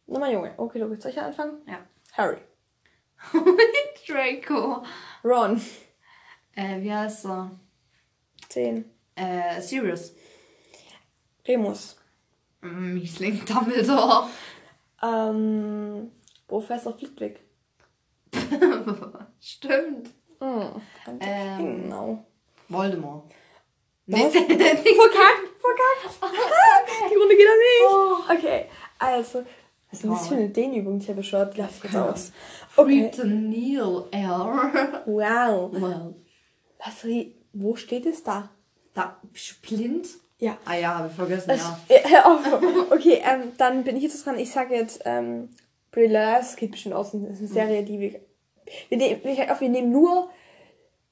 Nochmal 0.05 0.33
Junge. 0.33 0.53
Okay, 0.57 0.79
du 0.79 0.89
willst 0.89 1.03
soll 1.03 1.11
ich 1.11 1.19
anfangen? 1.21 1.61
Ja. 1.65 1.79
Harry. 2.13 2.37
Draco. 4.07 4.83
Ron. 5.23 5.61
Äh, 6.55 6.81
wie 6.81 6.93
heißt 6.93 7.25
er? 7.25 7.51
10. 8.49 8.85
Äh, 9.15 9.61
Sirius. 9.61 10.13
Remus. 11.47 11.97
Miesling 12.61 13.43
Dumbledore. 13.45 14.27
Ähm, 15.01 16.11
Professor 16.47 16.97
Flitwick. 16.97 17.39
Stimmt. 19.39 20.09
Hm, 20.39 20.81
Ähm. 21.21 21.83
genau. 21.83 22.25
Voldemort. 22.69 23.31
Was? 24.07 24.31
Verkackt, 24.31 25.47
verkackt. 25.59 27.11
Die 27.11 27.15
Runde 27.15 27.35
geht 27.35 27.47
an 27.47 27.59
mich. 27.59 28.37
Okay, 28.37 28.65
also 28.99 29.43
Was 29.91 30.03
ist 30.03 30.09
das 30.09 30.27
für 30.27 30.35
eine 30.35 30.49
Dehnübung? 30.49 30.99
Ich 30.99 31.09
habe 31.09 31.21
jetzt 31.21 31.81
Keine 31.81 32.11
aus. 32.11 32.31
Okay. 32.75 33.11
Neil 33.23 34.05
Air. 34.11 35.01
Wow. 35.05 35.71
Well, 35.73 36.15
Was, 36.79 37.05
wo 37.53 37.75
steht 37.75 38.05
es 38.05 38.23
da? 38.23 38.49
da 38.97 39.17
bist 39.31 39.51
du 39.63 39.75
blind? 39.75 40.07
Ja. 40.39 40.57
Ah 40.65 40.75
ja, 40.75 40.95
habe 40.97 41.07
ich 41.07 41.13
vergessen, 41.13 41.49
Es, 41.49 41.61
ja. 41.89 42.09
hör 42.09 42.25
auf. 42.25 42.91
Okay, 42.91 43.21
ähm, 43.23 43.51
dann 43.57 43.83
bin 43.83 43.95
ich 43.95 44.03
jetzt 44.03 44.25
dran. 44.25 44.37
Ich 44.37 44.51
sage 44.51 44.75
jetzt, 44.75 45.01
ähm, 45.05 45.49
Liars 45.93 46.55
geht 46.55 46.71
bestimmt 46.71 46.95
aus. 46.95 47.11
Das 47.11 47.21
ist 47.21 47.39
eine 47.39 47.47
Serie, 47.47 47.83
die 47.83 47.99
wir. 47.99 48.19
Wir 48.89 48.97
nehmen, 48.97 49.23
wir, 49.23 49.35
wir 49.59 49.69
nehmen 49.69 49.91
nur 49.91 50.29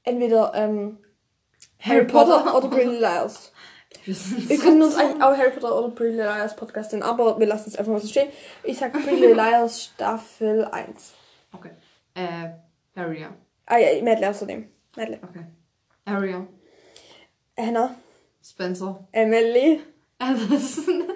entweder 0.04 0.52
ähm, 0.56 0.98
Harry 1.86 2.06
Potter 2.06 2.56
oder 2.56 2.68
Pretty 2.70 2.98
Liars. 2.98 3.52
Wir 4.06 4.58
können 4.60 4.82
uns 4.82 4.96
eigentlich 4.96 5.22
auch 5.24 5.36
Harry 5.38 5.52
Potter 5.52 5.78
oder 5.78 5.90
Pretty 5.90 6.18
Liars 6.18 6.56
Podcast 6.56 6.92
nennen, 6.92 7.04
aber 7.04 7.40
wir 7.40 7.48
lassen 7.48 7.70
es 7.70 7.76
einfach 7.76 7.92
mal 7.92 8.02
so 8.02 8.08
stehen. 8.08 8.30
Ich 8.64 8.78
sag 8.78 8.92
Pretty 8.94 9.34
Liars 9.34 9.84
Staffel 9.96 10.66
1. 10.66 11.14
Okay. 11.54 11.72
Äh, 12.14 12.50
Area. 13.00 13.34
Ah 13.66 13.78
ja, 13.78 14.02
Madeleine 14.04 14.30
außerdem. 14.30 14.70
Madeleine. 14.96 15.24
Okay. 15.24 15.46
Area. 16.06 16.46
Hannah. 17.58 17.96
Spencer. 18.44 19.08
Emily. 19.12 19.82
Allison. 20.20 21.04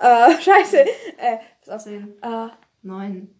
Äh, 0.00 0.40
scheiße. 0.40 0.78
Äh, 0.78 1.38
pass 1.60 1.74
auf. 1.74 1.82
10, 1.82 2.14
Äh, 2.22 2.48
9, 2.82 3.34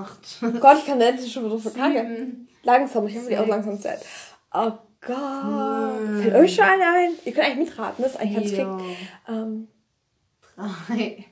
8, 0.00 0.60
Gott, 0.60 0.78
ich 0.78 0.86
kann 0.86 0.98
das 0.98 1.30
schon 1.30 1.44
wieder 1.44 1.58
verkacken. 1.58 2.16
7. 2.16 2.48
Langsam, 2.64 3.06
ich 3.06 3.16
habe 3.16 3.28
die 3.28 3.38
auch 3.38 3.46
langsam 3.46 3.80
Zeit. 3.80 4.04
Oh 4.54 4.72
Gott. 5.00 6.22
Fällt 6.22 6.34
euch 6.34 6.54
schon 6.54 6.64
eine 6.64 6.84
ein? 6.84 7.10
Ihr 7.24 7.32
könnt 7.32 7.46
eigentlich 7.46 7.68
mitraten, 7.70 8.02
das 8.02 8.12
ist 8.12 8.20
eigentlich 8.20 8.56
ganz 8.56 8.78
4, 8.78 8.78
fix. 8.78 8.98
Ähm, 9.28 9.68
3. 10.88 11.24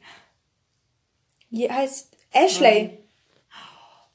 wie 1.51 1.71
heißt 1.71 2.17
Ashley? 2.33 2.99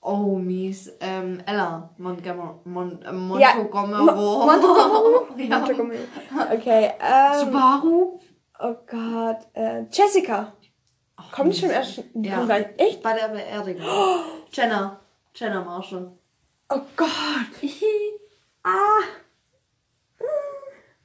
Oh, 0.02 0.38
mies. 0.38 0.92
Ähm, 1.00 1.42
Ella. 1.48 1.90
Montgomery. 1.98 2.56
Mon 2.66 3.02
äh, 3.02 3.42
Ja. 3.42 3.56
Montgomery. 3.56 4.04
Mo- 4.04 4.46
Montgomery? 4.46 5.26
ja. 5.50 5.60
Montgomery. 5.60 6.00
Okay, 6.54 6.92
ähm, 7.00 7.40
Subaru. 7.40 8.20
oh 8.60 8.76
Gott, 8.88 9.40
äh, 9.54 9.84
Jessica. 9.92 10.54
Kommt 11.32 11.54
die 11.54 11.60
schon 11.60 11.70
im 11.70 11.76
ersten? 11.76 12.04
Die 12.22 12.30
Ja. 12.30 12.36
kommt 12.38 12.50
nicht. 12.50 12.70
Echt? 12.78 13.02
Bei 13.02 13.14
der 13.14 13.30
Beerdigung. 13.30 13.84
Jenna. 14.52 15.00
Jenna 15.34 15.64
Marshall. 15.64 16.12
Oh 16.70 16.82
Gott. 16.96 17.10
ah. 18.66 19.04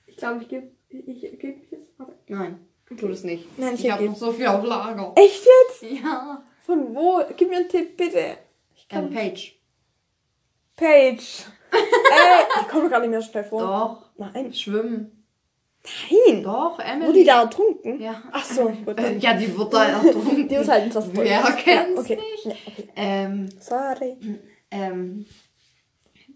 Ich 0.06 0.16
glaube, 0.16 0.42
ich 0.42 0.48
gebe 0.48 0.70
ich, 0.88 1.24
ich 1.24 1.38
geb 1.38 1.70
jetzt. 1.70 1.86
Warte. 1.98 2.14
Nein, 2.26 2.66
tu 2.86 3.08
das 3.08 3.24
nicht. 3.24 3.58
Nein, 3.58 3.74
ich 3.74 3.84
ich 3.84 3.90
habe 3.90 4.04
noch 4.04 4.16
so 4.16 4.32
viel 4.32 4.46
auf 4.46 4.64
Lager. 4.64 5.12
Echt 5.16 5.46
jetzt? 5.46 6.02
Ja. 6.02 6.42
Von 6.66 6.94
wo? 6.94 7.22
Gib 7.36 7.48
mir 7.48 7.58
einen 7.58 7.68
Tipp, 7.68 7.96
bitte. 7.96 8.38
Ich 8.74 8.88
kann 8.88 9.06
Ähm, 9.06 9.14
Paige. 9.14 9.52
Paige. 10.76 11.22
äh, 11.72 12.60
ich 12.60 12.68
komme 12.68 12.88
gar 12.88 13.00
nicht 13.00 13.10
mehr 13.10 13.22
schnell 13.22 13.44
vor. 13.44 13.60
Doch. 14.16 14.32
Nein. 14.32 14.52
Schwimmen. 14.52 15.24
Nein. 16.10 16.42
Doch, 16.42 16.78
Emily. 16.78 17.06
Wurde 17.08 17.18
die 17.18 17.24
da 17.24 17.42
ertrunken? 17.42 18.00
Ja. 18.00 18.22
Ach 18.32 18.44
so, 18.44 18.68
gut. 18.68 18.98
Äh. 18.98 19.16
Ja, 19.18 19.34
die 19.34 19.56
wird 19.56 19.72
da 19.72 19.84
ertrunken. 19.84 20.48
Die 20.48 20.54
ist 20.54 20.68
halt 20.68 20.94
Wasser. 20.94 21.08
Wer 21.12 21.42
kennt's 21.52 22.08
ja, 22.08 22.16
okay. 22.16 22.16
nicht? 22.16 22.44
Ja, 22.44 22.52
okay. 22.66 22.88
Ähm, 22.96 23.48
Sorry. 23.58 24.16
ähm, 24.70 25.26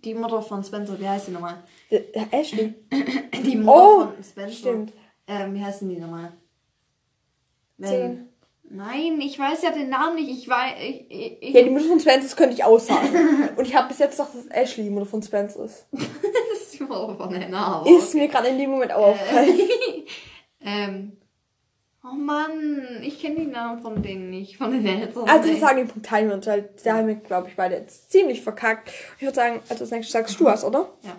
die 0.04 0.14
Mutter 0.14 0.42
von 0.42 0.62
Spencer, 0.62 0.98
wie 1.00 1.08
heißt 1.08 1.28
die 1.28 1.32
nochmal? 1.32 1.62
Äh, 1.90 2.02
Ashley. 2.30 2.74
Die 3.44 3.56
Mutter 3.56 3.72
Oh, 3.78 4.00
von 4.14 4.24
Spencer. 4.24 4.54
stimmt. 4.54 4.92
Ähm, 5.26 5.54
wie 5.54 5.62
heißen 5.64 5.88
die 5.88 5.96
nochmal? 5.96 6.32
Wenn-. 7.78 8.28
Nein, 8.70 9.20
ich 9.20 9.38
weiß 9.38 9.62
ja 9.62 9.70
den 9.70 9.88
Namen 9.90 10.16
nicht. 10.16 10.30
Ich 10.30 10.48
weiß. 10.48 10.74
Ich, 10.80 11.40
ich, 11.42 11.54
Ja, 11.54 11.62
die 11.62 11.70
Mutter 11.70 11.86
von 11.86 12.00
Spencer 12.00 12.22
das 12.22 12.36
könnte 12.36 12.54
ich 12.54 12.64
aussagen. 12.64 13.50
Und 13.56 13.66
ich 13.66 13.74
habe 13.74 13.88
bis 13.88 13.98
jetzt 13.98 14.16
gedacht, 14.16 14.34
dass 14.34 14.46
Ashley 14.46 14.84
die 14.84 14.90
Mutter 14.90 15.06
von 15.06 15.22
Spencer 15.22 15.64
ist. 15.64 15.86
das 15.92 16.02
ist 16.62 16.78
die 16.78 16.82
Mutter 16.84 17.14
von 17.16 17.34
Hannah. 17.34 17.84
Ist 17.86 18.14
mir 18.14 18.28
gerade 18.28 18.48
in 18.48 18.58
dem 18.58 18.70
Moment 18.70 18.92
auch 18.92 19.08
aufgefallen. 19.08 19.58
ähm. 20.60 21.16
Oh 22.04 22.14
Mann, 22.14 23.00
ich 23.02 23.18
kenne 23.20 23.36
die 23.36 23.46
Namen 23.46 23.80
von 23.80 24.02
denen 24.02 24.28
nicht, 24.28 24.58
von 24.58 24.70
den 24.70 24.86
Eltern. 24.86 25.26
Also 25.26 25.48
ich 25.48 25.54
ey. 25.54 25.60
sage 25.60 25.76
den 25.76 25.88
Punkt 25.88 26.06
teilen 26.06 26.28
wir 26.28 26.34
uns, 26.34 26.46
weil 26.46 26.68
da 26.84 26.96
haben 26.96 27.08
wir, 27.08 27.14
glaube 27.14 27.48
ich, 27.48 27.56
beide 27.56 27.76
jetzt 27.76 28.12
ziemlich 28.12 28.42
verkackt. 28.42 28.90
Ich 29.16 29.22
würde 29.22 29.34
sagen, 29.34 29.60
also 29.70 29.84
das 29.84 29.90
nächste 29.90 30.12
sagst 30.12 30.38
du 30.38 30.44
was, 30.44 30.64
oder? 30.64 30.90
Ja. 31.02 31.16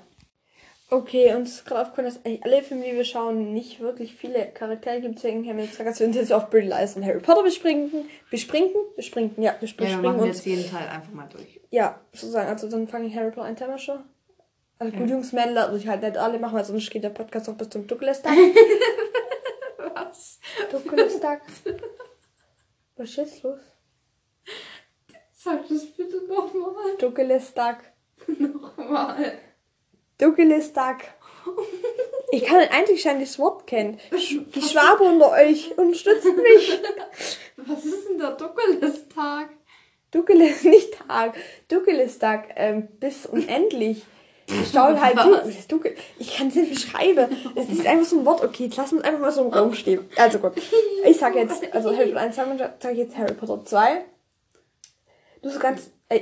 Okay, 0.92 1.34
uns 1.34 1.56
ist 1.56 1.66
gerade 1.66 1.82
aufgefallen, 1.82 2.08
dass 2.08 2.24
eigentlich 2.24 2.46
alle 2.46 2.62
Filme, 2.62 2.86
die 2.86 2.94
wir 2.96 3.04
schauen, 3.04 3.52
nicht 3.52 3.80
wirklich 3.80 4.14
viele 4.14 4.46
Charaktere 4.54 5.02
gibt. 5.02 5.16
Deswegen 5.16 5.48
haben 5.50 5.58
wir 5.58 5.64
jetzt 5.64 5.72
gesagt, 5.72 5.90
dass 5.90 6.00
wir 6.00 6.06
uns 6.06 6.16
jetzt 6.16 6.32
auf 6.32 6.52
Pretty 6.52 6.68
Lies 6.68 6.96
und 6.96 7.04
Harry 7.04 7.20
Potter 7.20 7.42
bespringen. 7.42 7.90
Bespringen? 8.30 8.70
Bespringen, 8.96 9.32
ja, 9.38 9.42
wir 9.42 9.44
Ja, 9.44 9.54
wir 9.54 9.60
bespringen 9.62 10.02
machen 10.04 10.20
uns. 10.20 10.28
jetzt 10.38 10.46
jeden 10.46 10.70
Teil 10.70 10.88
einfach 10.88 11.12
mal 11.12 11.28
durch. 11.32 11.60
Ja, 11.72 12.00
sozusagen, 12.14 12.48
also 12.48 12.70
dann 12.70 12.88
fange 12.88 13.08
ich 13.08 13.16
Harry 13.16 13.32
Potter 13.32 13.48
ein 13.48 13.56
Thema 13.56 13.80
schon. 13.80 14.02
Also 14.78 14.96
gut, 14.96 15.10
Jungs, 15.10 15.32
Mädler, 15.32 15.66
also 15.66 15.78
ich 15.78 15.88
halt 15.88 16.04
nicht 16.04 16.18
alle 16.18 16.38
machen, 16.38 16.56
weil 16.56 16.66
sonst 16.66 16.92
geht 16.92 17.04
der 17.04 17.10
Podcast 17.10 17.48
noch 17.48 17.56
bis 17.56 17.70
zum 17.70 17.88
Duckelestag. 17.88 18.34
Was? 20.16 20.40
Duckelestag. 20.72 21.42
Was 22.96 23.10
ist 23.10 23.18
jetzt 23.18 23.44
los? 23.44 23.60
Sag 25.34 25.68
das 25.68 25.86
bitte 25.88 26.26
nochmal. 26.28 26.96
Duckelestag. 26.98 27.94
Nochmal. 28.28 29.38
Duckelestag. 30.18 31.14
Ich 32.32 32.46
kann 32.46 32.58
ein 32.58 32.72
einziges 32.72 33.38
Wort 33.38 33.68
kennen. 33.68 34.00
Die 34.12 34.62
Schwabe 34.62 35.04
unter 35.04 35.32
euch 35.32 35.78
unterstützt 35.78 36.26
mich. 36.26 36.80
Was 37.58 37.86
ist 37.86 38.10
denn 38.10 38.18
der 38.18 38.32
Duckelestag? 38.32 39.50
Duckeles, 40.12 40.64
nicht 40.64 40.94
Tag. 41.08 41.36
Duckelestag, 41.68 42.54
ähm, 42.56 42.88
bis 43.00 43.26
unendlich. 43.26 44.04
Staul 44.48 45.00
halt 45.02 45.18
du, 45.18 45.52
Duckel. 45.68 45.96
Ich 46.20 46.36
kann 46.38 46.48
es 46.48 46.56
nicht 46.56 46.74
beschreiben. 46.74 47.36
Es 47.56 47.70
ist 47.70 47.86
einfach 47.86 48.06
so 48.06 48.20
ein 48.20 48.26
Wort. 48.26 48.44
Okay, 48.44 48.66
jetzt 48.66 48.78
lass 48.78 48.94
uns 48.94 49.04
einfach 49.04 49.20
mal 49.20 49.32
so 49.32 49.46
im 49.46 49.54
Raum 49.54 49.74
stehen. 49.74 50.08
Also 50.16 50.40
gut. 50.40 50.54
Ich 51.06 51.18
sag 51.18 51.36
jetzt, 51.36 51.74
also 51.74 51.96
Harry 51.96 52.12
Potter 52.12 52.22
1 52.22 52.36
sage 52.36 52.92
ich 52.92 52.98
jetzt 52.98 53.18
Harry 53.18 53.34
Potter 53.34 53.64
2. 53.66 54.06
Du 55.42 55.50
so 55.50 55.60
ganz, 55.60 55.92
äh, 56.10 56.22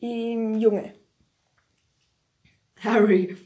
Junge. 0.00 0.94
Harry. 2.82 3.36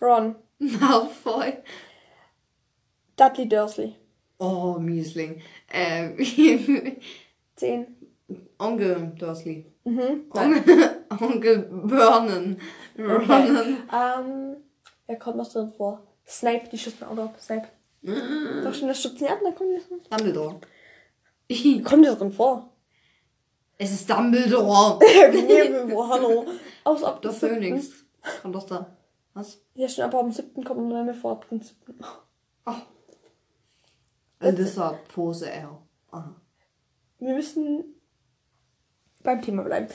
Ron. 0.00 0.36
Malfoy. 0.58 1.54
Dudley 3.16 3.48
Dursley. 3.48 3.96
Oh, 4.38 4.76
Miesling. 4.78 5.40
Ähm, 5.72 6.18
10. 7.56 7.95
Onkel 8.58 9.12
Dursley. 9.18 9.72
Mhm. 9.84 10.26
Onkel, 10.30 11.06
Onkel 11.20 11.70
Vernon. 11.86 12.56
Vernon. 12.96 13.76
Ähm, 13.92 14.56
wer 15.06 15.18
kommt 15.18 15.36
noch 15.36 15.50
drin 15.50 15.72
vor? 15.76 16.02
Snape, 16.26 16.68
die 16.70 16.78
schützen 16.78 17.04
auch 17.04 17.14
noch. 17.14 17.38
Snape. 17.38 17.68
Doch 18.64 18.74
schon 18.74 18.88
das 18.88 19.00
schützen 19.02 19.24
ja, 19.24 19.36
dann 19.42 19.54
kommt 19.54 19.70
die 19.70 19.88
drin. 19.88 20.00
Dumbledore. 20.10 20.60
Kommt 21.84 22.04
die 22.04 22.08
drin 22.16 22.32
vor? 22.32 22.72
Es 23.78 23.92
ist 23.92 24.08
Dumbledore. 24.08 24.98
Nebel, 25.32 25.96
hallo. 26.08 26.46
Aus 26.84 27.04
ab 27.04 27.22
Der. 27.22 27.32
Phönix. 27.32 28.04
Kommt 28.42 28.54
doch 28.54 28.66
da. 28.66 28.96
Was? 29.34 29.60
Ja, 29.74 29.88
schon, 29.88 30.04
aber 30.04 30.20
am 30.20 30.32
siebten 30.32 30.64
kommt 30.64 30.88
noch 30.88 31.04
mehr 31.04 31.14
vor. 31.14 31.32
Ab 31.32 31.48
dem 31.48 31.60
siebten. 31.60 31.98
Alyssa 34.38 34.98
Pose 35.08 35.50
R. 35.50 35.82
Aha. 36.10 36.34
Wir 37.18 37.34
müssen 37.34 37.95
beim 39.26 39.42
Thema 39.42 39.62
bleiben. 39.62 39.88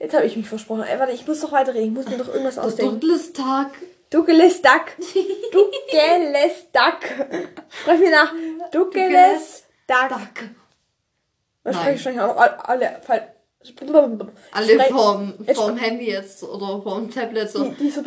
Jetzt 0.00 0.14
habe 0.14 0.26
ich 0.26 0.36
mich 0.36 0.48
versprochen. 0.48 0.82
Ey, 0.82 0.98
warte, 0.98 1.12
ich 1.12 1.26
muss 1.26 1.40
doch 1.40 1.52
weiterreden. 1.52 1.88
Ich 1.88 1.94
muss 1.94 2.08
mir 2.08 2.18
doch 2.18 2.28
irgendwas 2.28 2.56
Der 2.56 2.64
ausdenken. 2.64 3.00
Duck. 4.62 4.90
Duckeles 5.52 6.66
Duck. 6.72 7.02
Sprech 7.82 8.00
mir 8.00 8.10
nach. 8.10 8.32
Was 11.62 11.74
Nein. 11.76 11.82
spreche 11.82 11.96
ich 11.96 12.02
schon 12.02 12.18
alle, 12.18 12.68
alle. 12.68 13.00
Alle 14.52 14.78
vom, 14.88 15.34
Jetzt- 15.46 15.58
vom 15.60 15.76
Handy 15.76 16.10
jetzt 16.10 16.42
oder 16.42 16.80
vom 16.82 17.10
Tablet 17.10 17.50
so. 17.50 17.64
Die- 17.64 17.74
die 17.74 17.90
so 17.90 18.00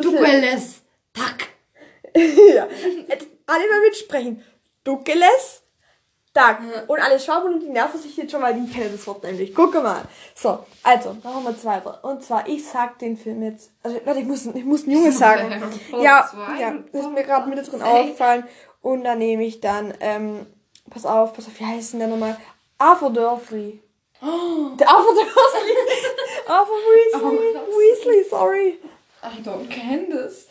ja. 2.15 2.67
Jetzt 3.07 3.27
alle 3.45 3.69
mal 3.69 3.81
mitsprechen. 3.85 4.43
Duckeles 6.33 6.81
Duck. 6.81 6.89
Und 6.89 6.99
alle 6.99 7.19
Schwaben 7.19 7.53
und 7.53 7.59
die 7.59 7.69
nerven 7.69 7.99
sich 7.99 8.15
jetzt 8.17 8.31
schon, 8.31 8.41
weil 8.41 8.53
die 8.53 8.71
kennen 8.71 8.91
das 8.91 9.05
Wort 9.07 9.23
nämlich. 9.23 9.53
Gucke 9.53 9.81
mal. 9.81 10.03
So, 10.35 10.59
also, 10.83 11.15
machen 11.23 11.43
wir 11.43 11.57
zwei. 11.57 11.81
Und 12.01 12.23
zwar, 12.23 12.47
ich 12.47 12.65
sag 12.67 12.99
den 12.99 13.17
Film 13.17 13.43
jetzt. 13.43 13.71
Also, 13.83 13.99
warte, 14.05 14.19
ich 14.19 14.25
muss, 14.25 14.45
ich 14.45 14.65
muss 14.65 14.87
ein 14.87 14.91
Junge 14.91 15.11
sagen. 15.11 15.61
Ja, 16.01 16.29
ja, 16.59 16.73
das 16.91 17.01
ist 17.01 17.11
mir 17.11 17.23
gerade 17.23 17.49
mit 17.49 17.71
drin 17.71 17.81
aufgefallen. 17.81 18.45
Und 18.81 19.03
dann 19.03 19.19
nehme 19.19 19.43
ich 19.43 19.61
dann, 19.61 19.93
ähm, 19.99 20.47
pass 20.89 21.05
auf, 21.05 21.33
pass 21.33 21.47
auf, 21.47 21.59
wie 21.59 21.65
heißt 21.65 21.93
denn 21.93 21.99
der 21.99 22.09
nochmal? 22.09 22.37
Arthur 22.77 23.11
Dursley. 23.11 23.81
Der 24.21 24.89
Arthur 24.89 25.13
Dursley. 25.13 25.75
Arthur 26.47 26.75
Weasley. 26.75 27.55
Oh. 27.55 27.77
Weasley, 27.77 28.29
sorry. 28.29 28.79
I 29.23 29.41
don't 29.41 29.69
can 29.69 30.09
this. 30.09 30.47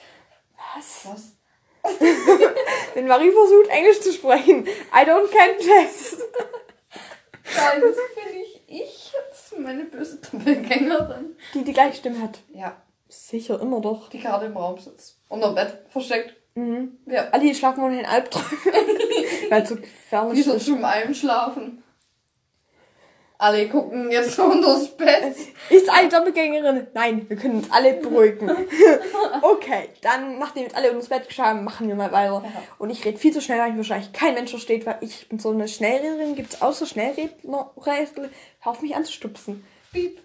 Was? 0.74 1.06
Was? 1.06 1.39
Wenn 2.94 3.06
Marie 3.06 3.30
versucht, 3.30 3.68
Englisch 3.68 4.00
zu 4.00 4.12
sprechen. 4.12 4.66
I 4.66 5.04
don't 5.06 5.30
can 5.30 5.56
this. 5.58 6.16
Scheiße, 7.44 7.80
das 7.80 7.96
bin 8.24 8.40
ich. 8.40 8.60
Ich, 8.66 9.12
das 9.30 9.52
ist 9.52 9.58
meine 9.58 9.84
böse 9.84 10.18
Doppelgängerin. 10.18 11.36
Die 11.54 11.64
die 11.64 11.72
gleiche 11.72 11.96
Stimme 11.96 12.22
hat. 12.22 12.38
Ja, 12.54 12.76
Sicher, 13.08 13.60
immer 13.60 13.80
doch. 13.80 14.08
die 14.08 14.20
gerade 14.20 14.46
im 14.46 14.56
Raum 14.56 14.78
sitzt. 14.78 15.18
Unter 15.28 15.52
Bett 15.52 15.78
versteckt. 15.90 16.34
Mhm. 16.54 16.98
Ja. 17.06 17.28
Alle, 17.32 17.42
die 17.48 17.54
schlafen 17.54 17.82
ohne 17.82 17.96
den 17.96 18.06
Albtraum. 18.06 18.44
Weil 19.48 19.62
es 19.62 19.68
so 19.68 19.76
gefährlich 19.76 20.44
so 20.44 20.52
ist. 20.54 20.66
zum 20.66 20.84
Einschlafen. 20.84 21.82
Alle 23.40 23.70
gucken 23.70 24.10
jetzt 24.10 24.38
unter 24.38 24.74
das 24.74 24.88
Bett. 24.88 25.34
Ist 25.70 25.88
eine 25.88 26.10
Doppelgängerin? 26.10 26.88
Nein, 26.92 27.24
wir 27.26 27.38
können 27.38 27.56
uns 27.56 27.72
alle 27.72 27.94
beruhigen. 27.94 28.50
okay, 29.42 29.88
dann, 30.02 30.38
nachdem 30.38 30.64
jetzt 30.64 30.76
alle 30.76 30.88
ins 30.88 31.08
Bett 31.08 31.26
geschaut 31.26 31.46
haben, 31.46 31.64
machen 31.64 31.88
wir 31.88 31.94
mal 31.94 32.12
weiter. 32.12 32.42
Ja. 32.44 32.62
Und 32.78 32.90
ich 32.90 33.02
rede 33.02 33.16
viel 33.16 33.32
zu 33.32 33.40
schnell, 33.40 33.58
weil 33.58 33.70
mich 33.70 33.78
wahrscheinlich 33.78 34.12
kein 34.12 34.34
Mensch 34.34 34.50
versteht, 34.50 34.84
weil 34.84 34.98
ich 35.00 35.26
bin 35.30 35.38
so 35.38 35.48
eine 35.48 35.68
Schnellrederin. 35.68 36.34
Gibt 36.34 36.52
es 36.52 36.60
außer 36.60 36.84
Schnellredner? 36.84 37.72
Hör 37.82 38.72
auf 38.72 38.82
mich 38.82 38.94
anzustupsen. 38.94 39.64
Piep. 39.90 40.20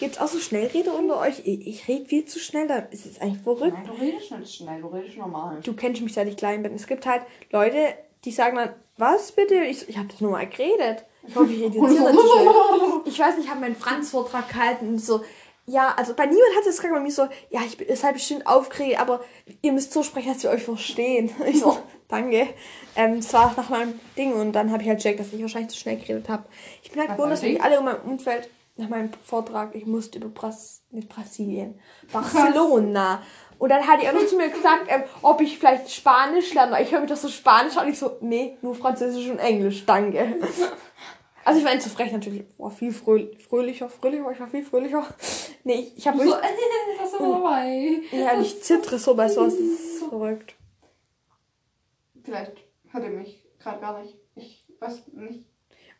Gibt 0.00 0.16
es 0.16 0.20
außer 0.20 0.40
Schnellrede 0.40 0.90
unter 0.90 1.20
euch? 1.20 1.42
Ich, 1.44 1.64
ich 1.64 1.86
rede 1.86 2.06
viel 2.06 2.24
zu 2.24 2.40
schnell, 2.40 2.66
da 2.66 2.78
ist 2.78 3.06
es 3.06 3.20
eigentlich 3.20 3.42
verrückt. 3.42 3.76
Nein, 3.76 3.86
du 3.86 3.92
redest 3.92 4.32
nicht 4.32 4.56
schnell, 4.56 4.80
du 4.80 4.88
redest 4.88 5.16
normal. 5.16 5.60
Du 5.62 5.74
kennst 5.74 6.02
mich, 6.02 6.14
seit 6.14 6.26
ich 6.26 6.36
klein 6.36 6.64
bin. 6.64 6.74
Es 6.74 6.88
gibt 6.88 7.06
halt 7.06 7.22
Leute, 7.52 7.94
die 8.24 8.32
sagen 8.32 8.56
dann, 8.56 8.74
was 8.96 9.30
bitte? 9.30 9.54
Ich, 9.62 9.78
so, 9.78 9.86
ich 9.88 9.96
habe 9.96 10.08
das 10.08 10.20
nur 10.20 10.32
mal 10.32 10.48
geredet. 10.48 11.04
Ich 11.26 11.34
hoffe, 11.36 11.52
ich 11.52 11.60
nicht 11.60 11.74
schnell. 11.74 12.06
Weiß 12.06 13.36
nicht, 13.36 13.44
ich 13.44 13.50
habe 13.50 13.60
meinen 13.60 13.76
Franz-Vortrag 13.76 14.48
gehalten 14.48 14.88
und 14.88 14.98
so, 14.98 15.20
ja, 15.70 15.94
also 15.96 16.14
bei 16.14 16.26
niemand 16.26 16.56
hat 16.56 16.66
es 16.66 16.78
gesagt, 16.78 16.92
bei 16.92 17.00
mir 17.00 17.12
so, 17.12 17.28
ja, 17.50 17.60
ich 17.64 17.76
bin 17.76 17.86
halt 17.88 18.14
bestimmt 18.14 18.46
aufgeregt, 18.46 18.98
aber 18.98 19.20
ihr 19.62 19.72
müsst 19.72 19.92
so 19.92 20.02
sprechen, 20.02 20.32
dass 20.32 20.42
wir 20.42 20.50
euch 20.50 20.62
verstehen. 20.62 21.30
Ich 21.46 21.60
so, 21.60 21.78
danke. 22.08 22.48
Ähm, 22.96 23.16
das 23.16 23.32
war 23.32 23.54
nach 23.56 23.68
meinem 23.68 23.98
Ding 24.16 24.32
und 24.32 24.52
dann 24.52 24.72
habe 24.72 24.82
ich 24.82 24.88
halt 24.88 25.00
checkt, 25.00 25.20
dass 25.20 25.32
ich 25.32 25.40
wahrscheinlich 25.40 25.70
zu 25.70 25.78
schnell 25.78 25.96
geredet 25.96 26.28
habe. 26.28 26.44
Ich 26.82 26.90
bin 26.90 27.00
halt 27.00 27.16
gewohnt, 27.16 27.32
dass 27.32 27.42
mich 27.42 27.62
alle 27.62 27.78
in 27.78 27.84
meinem 27.84 28.02
Umfeld 28.02 28.50
nach 28.76 28.88
meinem 28.88 29.10
Vortrag, 29.22 29.74
ich 29.74 29.86
musste 29.86 30.18
über 30.18 30.28
Bras 30.28 30.82
mit 30.90 31.08
Brasilien, 31.08 31.78
Barcelona. 32.12 33.22
Und 33.60 33.68
dann 33.68 33.86
hat 33.86 34.02
er 34.02 34.10
auch 34.10 34.14
noch 34.14 34.26
zu 34.26 34.36
mir 34.36 34.48
gesagt, 34.48 34.86
ähm, 34.88 35.02
ob 35.20 35.42
ich 35.42 35.58
vielleicht 35.58 35.92
Spanisch 35.92 36.54
lerne. 36.54 36.72
weil 36.72 36.82
Ich 36.82 36.92
höre 36.92 37.00
mich 37.00 37.10
doch 37.10 37.16
so 37.18 37.28
Spanisch 37.28 37.76
an. 37.76 37.84
Und 37.84 37.92
ich 37.92 37.98
so, 37.98 38.16
nee, 38.22 38.56
nur 38.62 38.74
Französisch 38.74 39.28
und 39.28 39.38
Englisch, 39.38 39.84
danke. 39.86 40.36
Also 41.42 41.58
ich 41.58 41.64
war 41.64 41.72
nicht 41.72 41.82
zu 41.82 41.88
frech 41.88 42.12
natürlich. 42.12 42.44
War 42.58 42.70
viel 42.70 42.92
fröh 42.92 43.26
fröhlicher, 43.38 43.88
fröhlicher, 43.88 44.30
ich 44.30 44.40
war 44.40 44.48
viel 44.48 44.62
fröhlicher. 44.62 45.06
Nee, 45.64 45.80
ich, 45.80 45.96
ich 45.96 46.06
habe 46.06 46.18
So, 46.18 46.24
wirklich... 46.24 46.42
ist 47.02 47.14
dabei? 47.18 48.00
Ja, 48.12 48.38
ich 48.38 48.62
zittere 48.62 48.98
so 48.98 49.14
bei 49.14 49.26
sowas. 49.26 49.54
Das 49.54 49.60
ist 49.60 50.04
verrückt. 50.04 50.54
Vielleicht 52.22 52.52
hört 52.90 53.04
ihr 53.04 53.10
mich 53.10 53.42
gerade 53.58 53.80
gar 53.80 54.02
nicht. 54.02 54.16
Ich 54.36 54.66
weiß 54.78 55.00
nicht. 55.14 55.46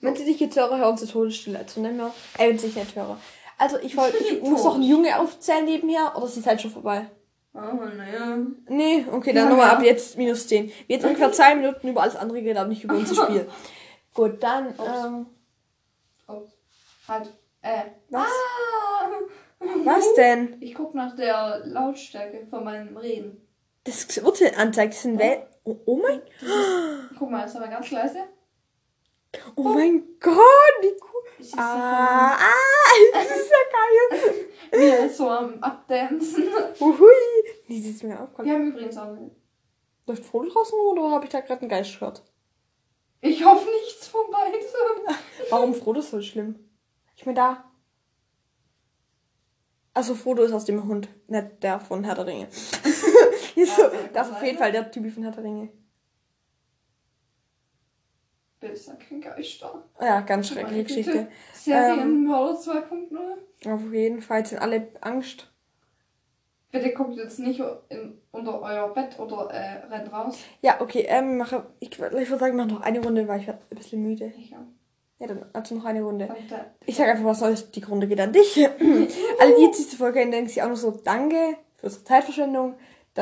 Wenn 0.03 0.15
sie 0.15 0.27
dich 0.27 0.41
jetzt 0.41 0.57
hören, 0.57 0.79
hören 0.79 0.99
sie 0.99 1.07
Todesstille. 1.07 1.59
Also 1.59 1.81
nehmen 1.81 1.97
wir... 1.97 2.13
Äh, 2.39 2.51
wenn 2.51 2.59
sie 2.59 2.67
sich 2.67 2.77
nicht 2.77 2.95
hören. 2.95 3.17
Also 3.57 3.79
ich 3.79 3.97
wollte... 3.97 4.19
Ich 4.19 4.43
muss 4.43 4.63
noch 4.63 4.75
ein 4.75 4.83
Junge 4.83 5.19
aufzählen 5.19 5.65
nebenher. 5.65 6.13
Oder 6.17 6.27
ist 6.27 6.37
die 6.37 6.43
Zeit 6.43 6.61
schon 6.61 6.71
vorbei? 6.71 7.11
Oh, 7.53 7.59
naja. 7.97 8.39
Nee, 8.69 9.05
okay, 9.11 9.33
dann 9.33 9.45
Ja, 9.45 9.51
nochmal 9.51 9.67
ja. 9.69 9.73
ab 9.77 9.83
jetzt 9.83 10.17
minus 10.17 10.47
10. 10.47 10.69
Wir 10.87 10.97
jetzt 10.97 11.05
ungefähr 11.05 11.33
zwei 11.33 11.55
Minuten 11.57 11.89
über 11.89 12.03
alles 12.03 12.17
andere 12.17 12.39
reden, 12.39 12.57
aber 12.59 12.69
nicht 12.69 12.85
über 12.85 12.95
unser 12.95 13.25
Spiel. 13.25 13.49
Gut, 14.15 14.43
dann, 14.43 14.69
Ups. 14.71 15.05
ähm, 15.07 15.27
Oh. 16.29 16.47
Halt. 17.09 17.33
Äh. 17.63 17.83
was? 18.09 18.29
Ah. 18.29 19.09
Was 19.85 20.15
denn? 20.15 20.57
Ich 20.61 20.75
guck 20.75 20.95
nach 20.95 21.15
der 21.17 21.63
Lautstärke 21.65 22.47
von 22.49 22.65
meinem 22.65 22.97
Reden. 22.97 23.47
Das 23.85 24.07
Urteil 24.19 24.55
anzeigt, 24.57 24.95
das 24.95 25.03
sind 25.03 25.19
Wel 25.19 25.47
oh, 25.65 25.77
oh 25.87 25.97
mein, 25.97 26.23
Guck 27.19 27.31
mal, 27.31 27.45
ist 27.45 27.57
aber 27.57 27.69
ganz 27.69 27.91
leise. 27.91 28.21
oh 29.57 29.63
mein 29.63 30.05
Gott, 30.21 30.35
wie 30.83 30.95
cool. 31.03 31.23
Ist 31.39 31.59
Ah, 31.59 32.37
ah, 32.37 32.39
das 33.13 33.31
ist 33.31 33.51
ja 33.51 34.19
geil. 34.21 34.35
Wie 34.73 34.89
er 34.89 35.09
so 35.09 35.29
am 35.29 35.63
Abdancen. 35.63 36.45
Uhui. 36.81 37.07
Nee, 37.69 37.81
das 37.81 37.91
ist 37.91 38.05
mir 38.05 38.21
aufgefallen. 38.21 38.49
Wir 38.49 38.55
haben 38.55 38.69
übrigens 38.69 38.97
auch. 38.97 39.17
Läuft 40.07 40.25
Frodo 40.25 40.49
draußen 40.49 40.79
rum 40.79 40.99
oder 40.99 41.11
habe 41.11 41.25
ich 41.25 41.31
da 41.31 41.41
gerade 41.41 41.61
einen 41.61 41.69
Geist 41.69 41.99
gehört? 41.99 42.23
Ich 43.21 43.45
hoffe 43.45 43.69
nichts 43.85 44.09
von 44.09 44.23
beiden. 44.31 44.61
Warum 45.51 45.75
Frodo 45.75 46.01
ist 46.01 46.11
so 46.11 46.21
schlimm? 46.23 46.59
Ich 47.17 47.27
meine, 47.27 47.37
da. 47.37 47.65
Also 49.93 50.15
Frodo 50.15 50.43
ist 50.45 50.53
aus 50.53 50.65
dem 50.65 50.87
Hund, 50.87 51.09
nicht 51.29 51.63
der 51.63 51.81
von 51.81 52.05
Herr 52.05 52.15
der 52.15 52.27
Ringe. 52.27 52.49
Ist 53.57 53.77
so, 53.77 53.83
Also, 53.85 53.97
das 54.15 54.29
ist 54.29 54.35
auf 54.37 54.43
jeden 54.43 54.57
Fall 54.57 54.73
der 54.73 54.91
Typ 54.91 55.13
von 55.13 55.23
Herr 55.25 55.33
der 55.33 55.45
Ringe. 55.45 55.69
Bist 58.61 58.93
kein 59.09 59.23
Geister. 59.23 59.83
Ja, 59.99 60.21
ganz 60.21 60.49
schreckliche 60.49 60.85
Geschichte. 60.85 61.29
Serienmörder 61.55 62.59
2.0. 62.59 63.73
Auf 63.73 63.93
jeden 63.93 64.21
Fall 64.21 64.45
sind 64.45 64.59
alle 64.59 64.89
Angst. 65.01 65.51
Bitte 66.71 66.93
guckt 66.93 67.17
jetzt 67.17 67.39
nicht 67.41 67.61
in, 67.89 68.19
unter 68.31 68.61
euer 68.61 68.93
Bett 68.95 69.19
oder 69.19 69.51
äh, 69.51 69.87
rennt 69.93 70.13
raus. 70.13 70.39
Ja, 70.61 70.81
okay, 70.81 71.05
ähm, 71.09 71.39
mache, 71.39 71.67
ich, 71.81 71.91
ich 71.91 71.99
würde 71.99 72.39
sagen, 72.39 72.57
mach 72.57 72.67
noch 72.67 72.83
eine 72.83 73.03
Runde, 73.03 73.27
weil 73.27 73.41
ich 73.41 73.47
werde 73.47 73.61
ein 73.71 73.77
bisschen 73.77 74.03
müde. 74.03 74.33
Ich 74.39 74.55
auch. 74.55 74.61
Ja, 75.19 75.27
dann 75.27 75.45
also 75.53 75.75
noch 75.75 75.85
eine 75.85 76.03
Runde. 76.03 76.29
Ich 76.87 76.97
sag 76.97 77.09
einfach 77.09 77.25
was 77.25 77.41
Neues, 77.41 77.71
die 77.71 77.83
Runde 77.83 78.07
geht 78.07 78.21
an 78.21 78.33
dich. 78.33 78.57
Alle, 79.39 79.57
die 79.57 79.63
jetzt 79.63 79.79
diese 79.79 79.97
Folge 79.97 80.21
denken 80.31 80.49
sich 80.49 80.63
auch 80.63 80.69
nur 80.69 80.77
so, 80.77 80.93
danke 80.93 81.57
für 81.77 81.87
unsere 81.87 82.05
Zeitverschwendung, 82.05 82.75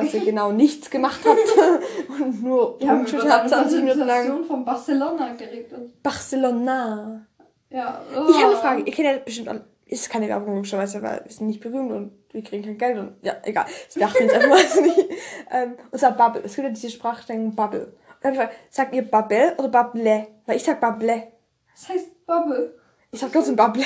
dass 0.05 0.15
ihr 0.15 0.25
genau 0.25 0.53
nichts 0.53 0.91
gemacht 0.91 1.21
habt 1.25 1.81
und 2.21 2.43
nur 2.43 2.79
rumgeschüttet 2.81 3.31
habt 3.31 3.53
eine 3.53 3.69
20 3.69 3.81
Minuten 3.83 4.07
lang. 4.07 4.45
Von 4.45 4.65
Barcelona 4.65 5.35
geredet. 5.35 6.03
Barcelona. 6.03 7.27
Ja. 7.71 8.01
Ich 8.11 8.37
habe 8.37 8.53
eine 8.53 8.57
Frage, 8.57 8.83
ihr 8.83 8.93
kennt 8.93 9.09
ja 9.09 9.19
bestimmt 9.19 9.49
alle, 9.49 9.65
ist 9.87 10.11
keine 10.11 10.29
Werbung 10.29 10.55
logischerweise, 10.55 11.03
weil 11.03 11.23
wir 11.25 11.33
sind 11.33 11.47
nicht 11.47 11.61
berühmt 11.61 11.93
und 11.93 12.13
wir 12.33 12.43
kriegen 12.43 12.63
kein 12.63 12.79
Geld 12.79 12.99
und 12.99 13.17
ja, 13.23 13.37
egal. 13.43 13.67
Dachten 13.97 14.19
wir 14.19 14.27
jetzt 14.27 14.35
einfach 14.35 14.49
mal 14.49 14.83
nicht. 14.83 15.11
Ähm, 15.51 15.75
und 15.91 15.99
zwar 15.99 16.13
Bubble. 16.13 16.43
Es 16.45 16.55
gibt 16.55 16.67
ja 16.67 16.73
diese 16.73 16.91
Sprachstände 16.91 17.55
Bubble. 17.55 17.87
Und 17.87 17.93
dann 18.23 18.35
ich, 18.35 18.41
sagt 18.71 18.95
ihr 18.95 19.03
Bubble 19.03 19.55
oder 19.59 19.69
Bubble? 19.69 20.27
Weil 20.47 20.57
ich 20.57 20.65
sag 20.65 20.81
Bubble. 20.81 21.29
Das 21.73 21.89
heißt 21.89 22.27
Bubble. 22.27 22.75
Ich 23.11 23.21
sag 23.21 23.33
trotzdem 23.33 23.57
Bubble. 23.57 23.85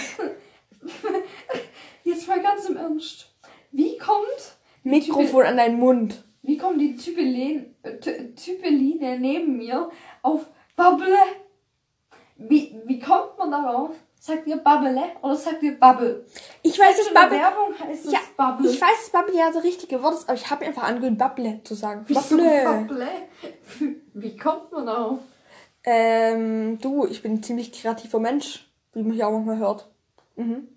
Jetzt 2.04 2.26
mal 2.26 2.42
ganz 2.42 2.68
im 2.68 2.76
Ernst. 2.76 3.32
Wie 3.70 3.96
kommt, 3.96 4.56
Mikrofon 4.82 5.44
an 5.44 5.56
deinen 5.56 5.78
Mund. 5.78 6.24
wie 6.42 6.56
kommt 6.58 6.80
die 6.80 6.96
Typelin, 6.96 7.74
Ty- 8.00 8.34
Typeline 8.34 9.18
neben 9.18 9.56
mir 9.58 9.90
auf 10.22 10.46
Bubble? 10.76 11.16
Wie, 12.36 12.80
wie 12.86 12.98
kommt 12.98 13.38
man 13.38 13.50
darauf? 13.50 13.90
Sagt 14.18 14.46
ihr 14.46 14.56
Bubble 14.56 14.96
oder 15.20 15.34
sagt 15.34 15.62
ihr 15.64 15.78
Bubble? 15.78 16.24
Ich 16.62 16.78
weiß, 16.78 16.96
der 17.12 17.20
Bubble. 17.20 17.38
Werbung 17.38 17.78
heißt 17.78 18.06
es 18.06 18.12
Ja, 18.12 18.20
Bubble. 18.36 18.70
Ich 18.70 18.80
weiß, 18.80 18.88
dass 19.00 19.10
Bubble 19.10 19.36
ja 19.36 19.50
das 19.52 19.64
richtige 19.64 20.00
Wort 20.02 20.14
ist, 20.14 20.28
aber 20.28 20.38
ich 20.38 20.48
habe 20.50 20.64
einfach 20.64 20.84
angewöhnt, 20.84 21.18
Bubble 21.18 21.60
zu 21.64 21.74
sagen. 21.74 22.04
Wieso 22.06 22.36
Bubble. 22.36 22.86
Bubble? 22.88 23.08
Wie 24.14 24.36
kommt 24.36 24.70
man 24.72 24.86
darauf? 24.86 25.18
Ähm, 25.84 26.78
du, 26.80 27.06
ich 27.06 27.20
bin 27.22 27.32
ein 27.34 27.42
ziemlich 27.42 27.72
kreativer 27.72 28.20
Mensch, 28.20 28.70
wie 28.94 29.02
man 29.02 29.12
hier 29.12 29.26
auch 29.26 29.32
manchmal 29.32 29.58
hört. 29.58 29.88
Mhm. 30.36 30.68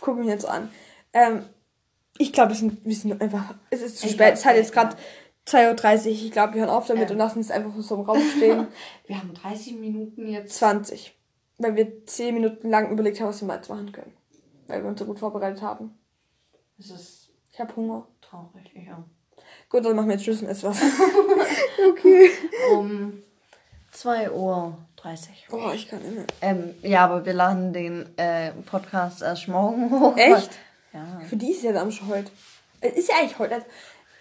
Guck 0.00 0.18
mich 0.18 0.28
jetzt 0.28 0.48
an. 0.48 0.70
Ähm, 1.12 1.44
ich 2.20 2.32
glaube, 2.32 2.50
wir 2.50 2.94
sind, 2.94 3.20
einfach. 3.22 3.54
Es 3.70 3.80
ist 3.80 3.98
zu 3.98 4.06
Ich 4.06 4.12
spät. 4.12 4.34
Es 4.34 4.44
hat 4.44 4.54
jetzt 4.56 4.72
gerade 4.72 4.94
2.30 5.46 6.06
Uhr. 6.06 6.12
Ich 6.12 6.30
glaube, 6.32 6.54
wir 6.54 6.60
hören 6.60 6.70
auf 6.70 6.86
damit 6.86 7.04
Ähm. 7.08 7.12
und 7.12 7.18
lassen 7.18 7.40
es 7.40 7.50
einfach 7.50 7.72
so 7.78 7.94
im 7.94 8.02
Raum 8.02 8.20
stehen. 8.36 8.66
Wir 9.06 9.16
haben 9.18 9.32
30 9.34 9.76
Minuten 9.76 10.28
jetzt. 10.28 10.56
20. 10.56 11.16
Weil 11.58 11.76
wir 11.76 12.06
10 12.06 12.34
Minuten 12.34 12.70
lang 12.70 12.90
überlegt 12.90 13.20
haben, 13.20 13.28
was 13.28 13.40
wir 13.40 13.48
mal 13.48 13.56
jetzt 13.56 13.68
machen 13.68 13.90
können. 13.92 14.12
Weil 14.66 14.82
wir 14.82 14.88
uns 14.90 14.98
so 14.98 15.04
gut 15.06 15.18
vorbereitet 15.18 15.60
haben. 15.62 15.98
Das 16.78 16.90
ist 16.90 17.30
Ich 17.52 17.58
habe 17.60 17.74
Hunger. 17.76 18.06
traurig, 18.20 18.70
ja. 18.74 19.02
Gut, 19.68 19.84
dann 19.84 19.96
machen 19.96 20.08
wir 20.08 20.14
jetzt 20.16 20.24
Tschüss 20.24 20.40
und 20.42 20.48
ess 20.48 20.62
was. 20.62 20.78
okay. 21.90 22.30
Um 22.74 23.22
2.30 23.94 24.30
Uhr. 24.32 24.76
Oh, 25.52 25.70
ich 25.74 25.88
kann 25.88 26.00
immer. 26.04 26.24
Ähm, 26.40 26.74
ja, 26.82 27.04
aber 27.04 27.24
wir 27.26 27.32
laden 27.34 27.72
den 27.72 28.06
äh, 28.18 28.52
Podcast 28.66 29.22
erst 29.22 29.48
morgen 29.48 29.90
hoch. 29.90 30.16
Echt? 30.16 30.50
Ja. 30.92 31.20
Für 31.28 31.36
die 31.36 31.50
ist 31.52 31.62
ja 31.62 31.72
dann 31.72 31.90
schon 31.92 32.08
heute. 32.08 32.30
Es 32.80 32.94
ist 32.94 33.08
ja 33.08 33.16
eigentlich 33.20 33.38
heute. 33.38 33.54
Also, 33.56 33.66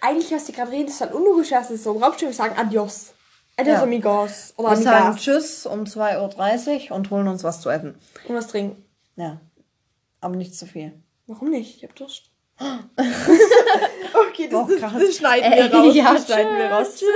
eigentlich, 0.01 0.31
was 0.31 0.45
die 0.45 0.51
gerade 0.53 0.71
reden, 0.71 0.87
ist 0.89 1.01
halt 1.01 1.13
unlogisch. 1.13 1.49
Das 1.49 1.71
ist 1.71 1.83
so 1.83 1.93
im 1.95 2.03
Raumschiff, 2.03 2.29
wir 2.29 2.33
sagen 2.33 2.57
Adios. 2.57 3.13
Adios, 3.57 3.77
Ja. 3.77 3.83
amigos. 3.83 4.53
Oder 4.57 4.69
Wir 4.71 4.77
sagen 4.77 5.05
amigas. 5.07 5.21
Tschüss 5.23 5.65
um 5.65 5.83
2.30 5.83 6.89
Uhr 6.91 6.95
und 6.95 7.09
holen 7.11 7.27
uns 7.27 7.43
was 7.43 7.59
zu 7.61 7.69
essen. 7.69 7.95
Und 8.27 8.35
was 8.35 8.47
trinken. 8.47 8.83
Ja. 9.15 9.39
Aber 10.21 10.35
nicht 10.35 10.55
zu 10.55 10.65
viel. 10.65 10.93
Warum 11.27 11.49
nicht? 11.49 11.77
Ich 11.77 11.83
hab 11.83 11.95
Durst. 11.95 12.23
okay, 12.59 14.47
das, 14.49 14.53
Oh, 14.59 14.67
das, 14.69 14.79
krass. 14.79 14.93
das 14.99 15.15
schneiden 15.15 15.51
Ey, 15.51 15.71
wir 15.71 15.73
raus. 15.77 15.95
ja, 15.95 16.13
das 16.13 16.25
schneiden 16.25 16.57
wir 16.57 16.65
raus. 16.71 16.87
tschüss. 16.95 17.09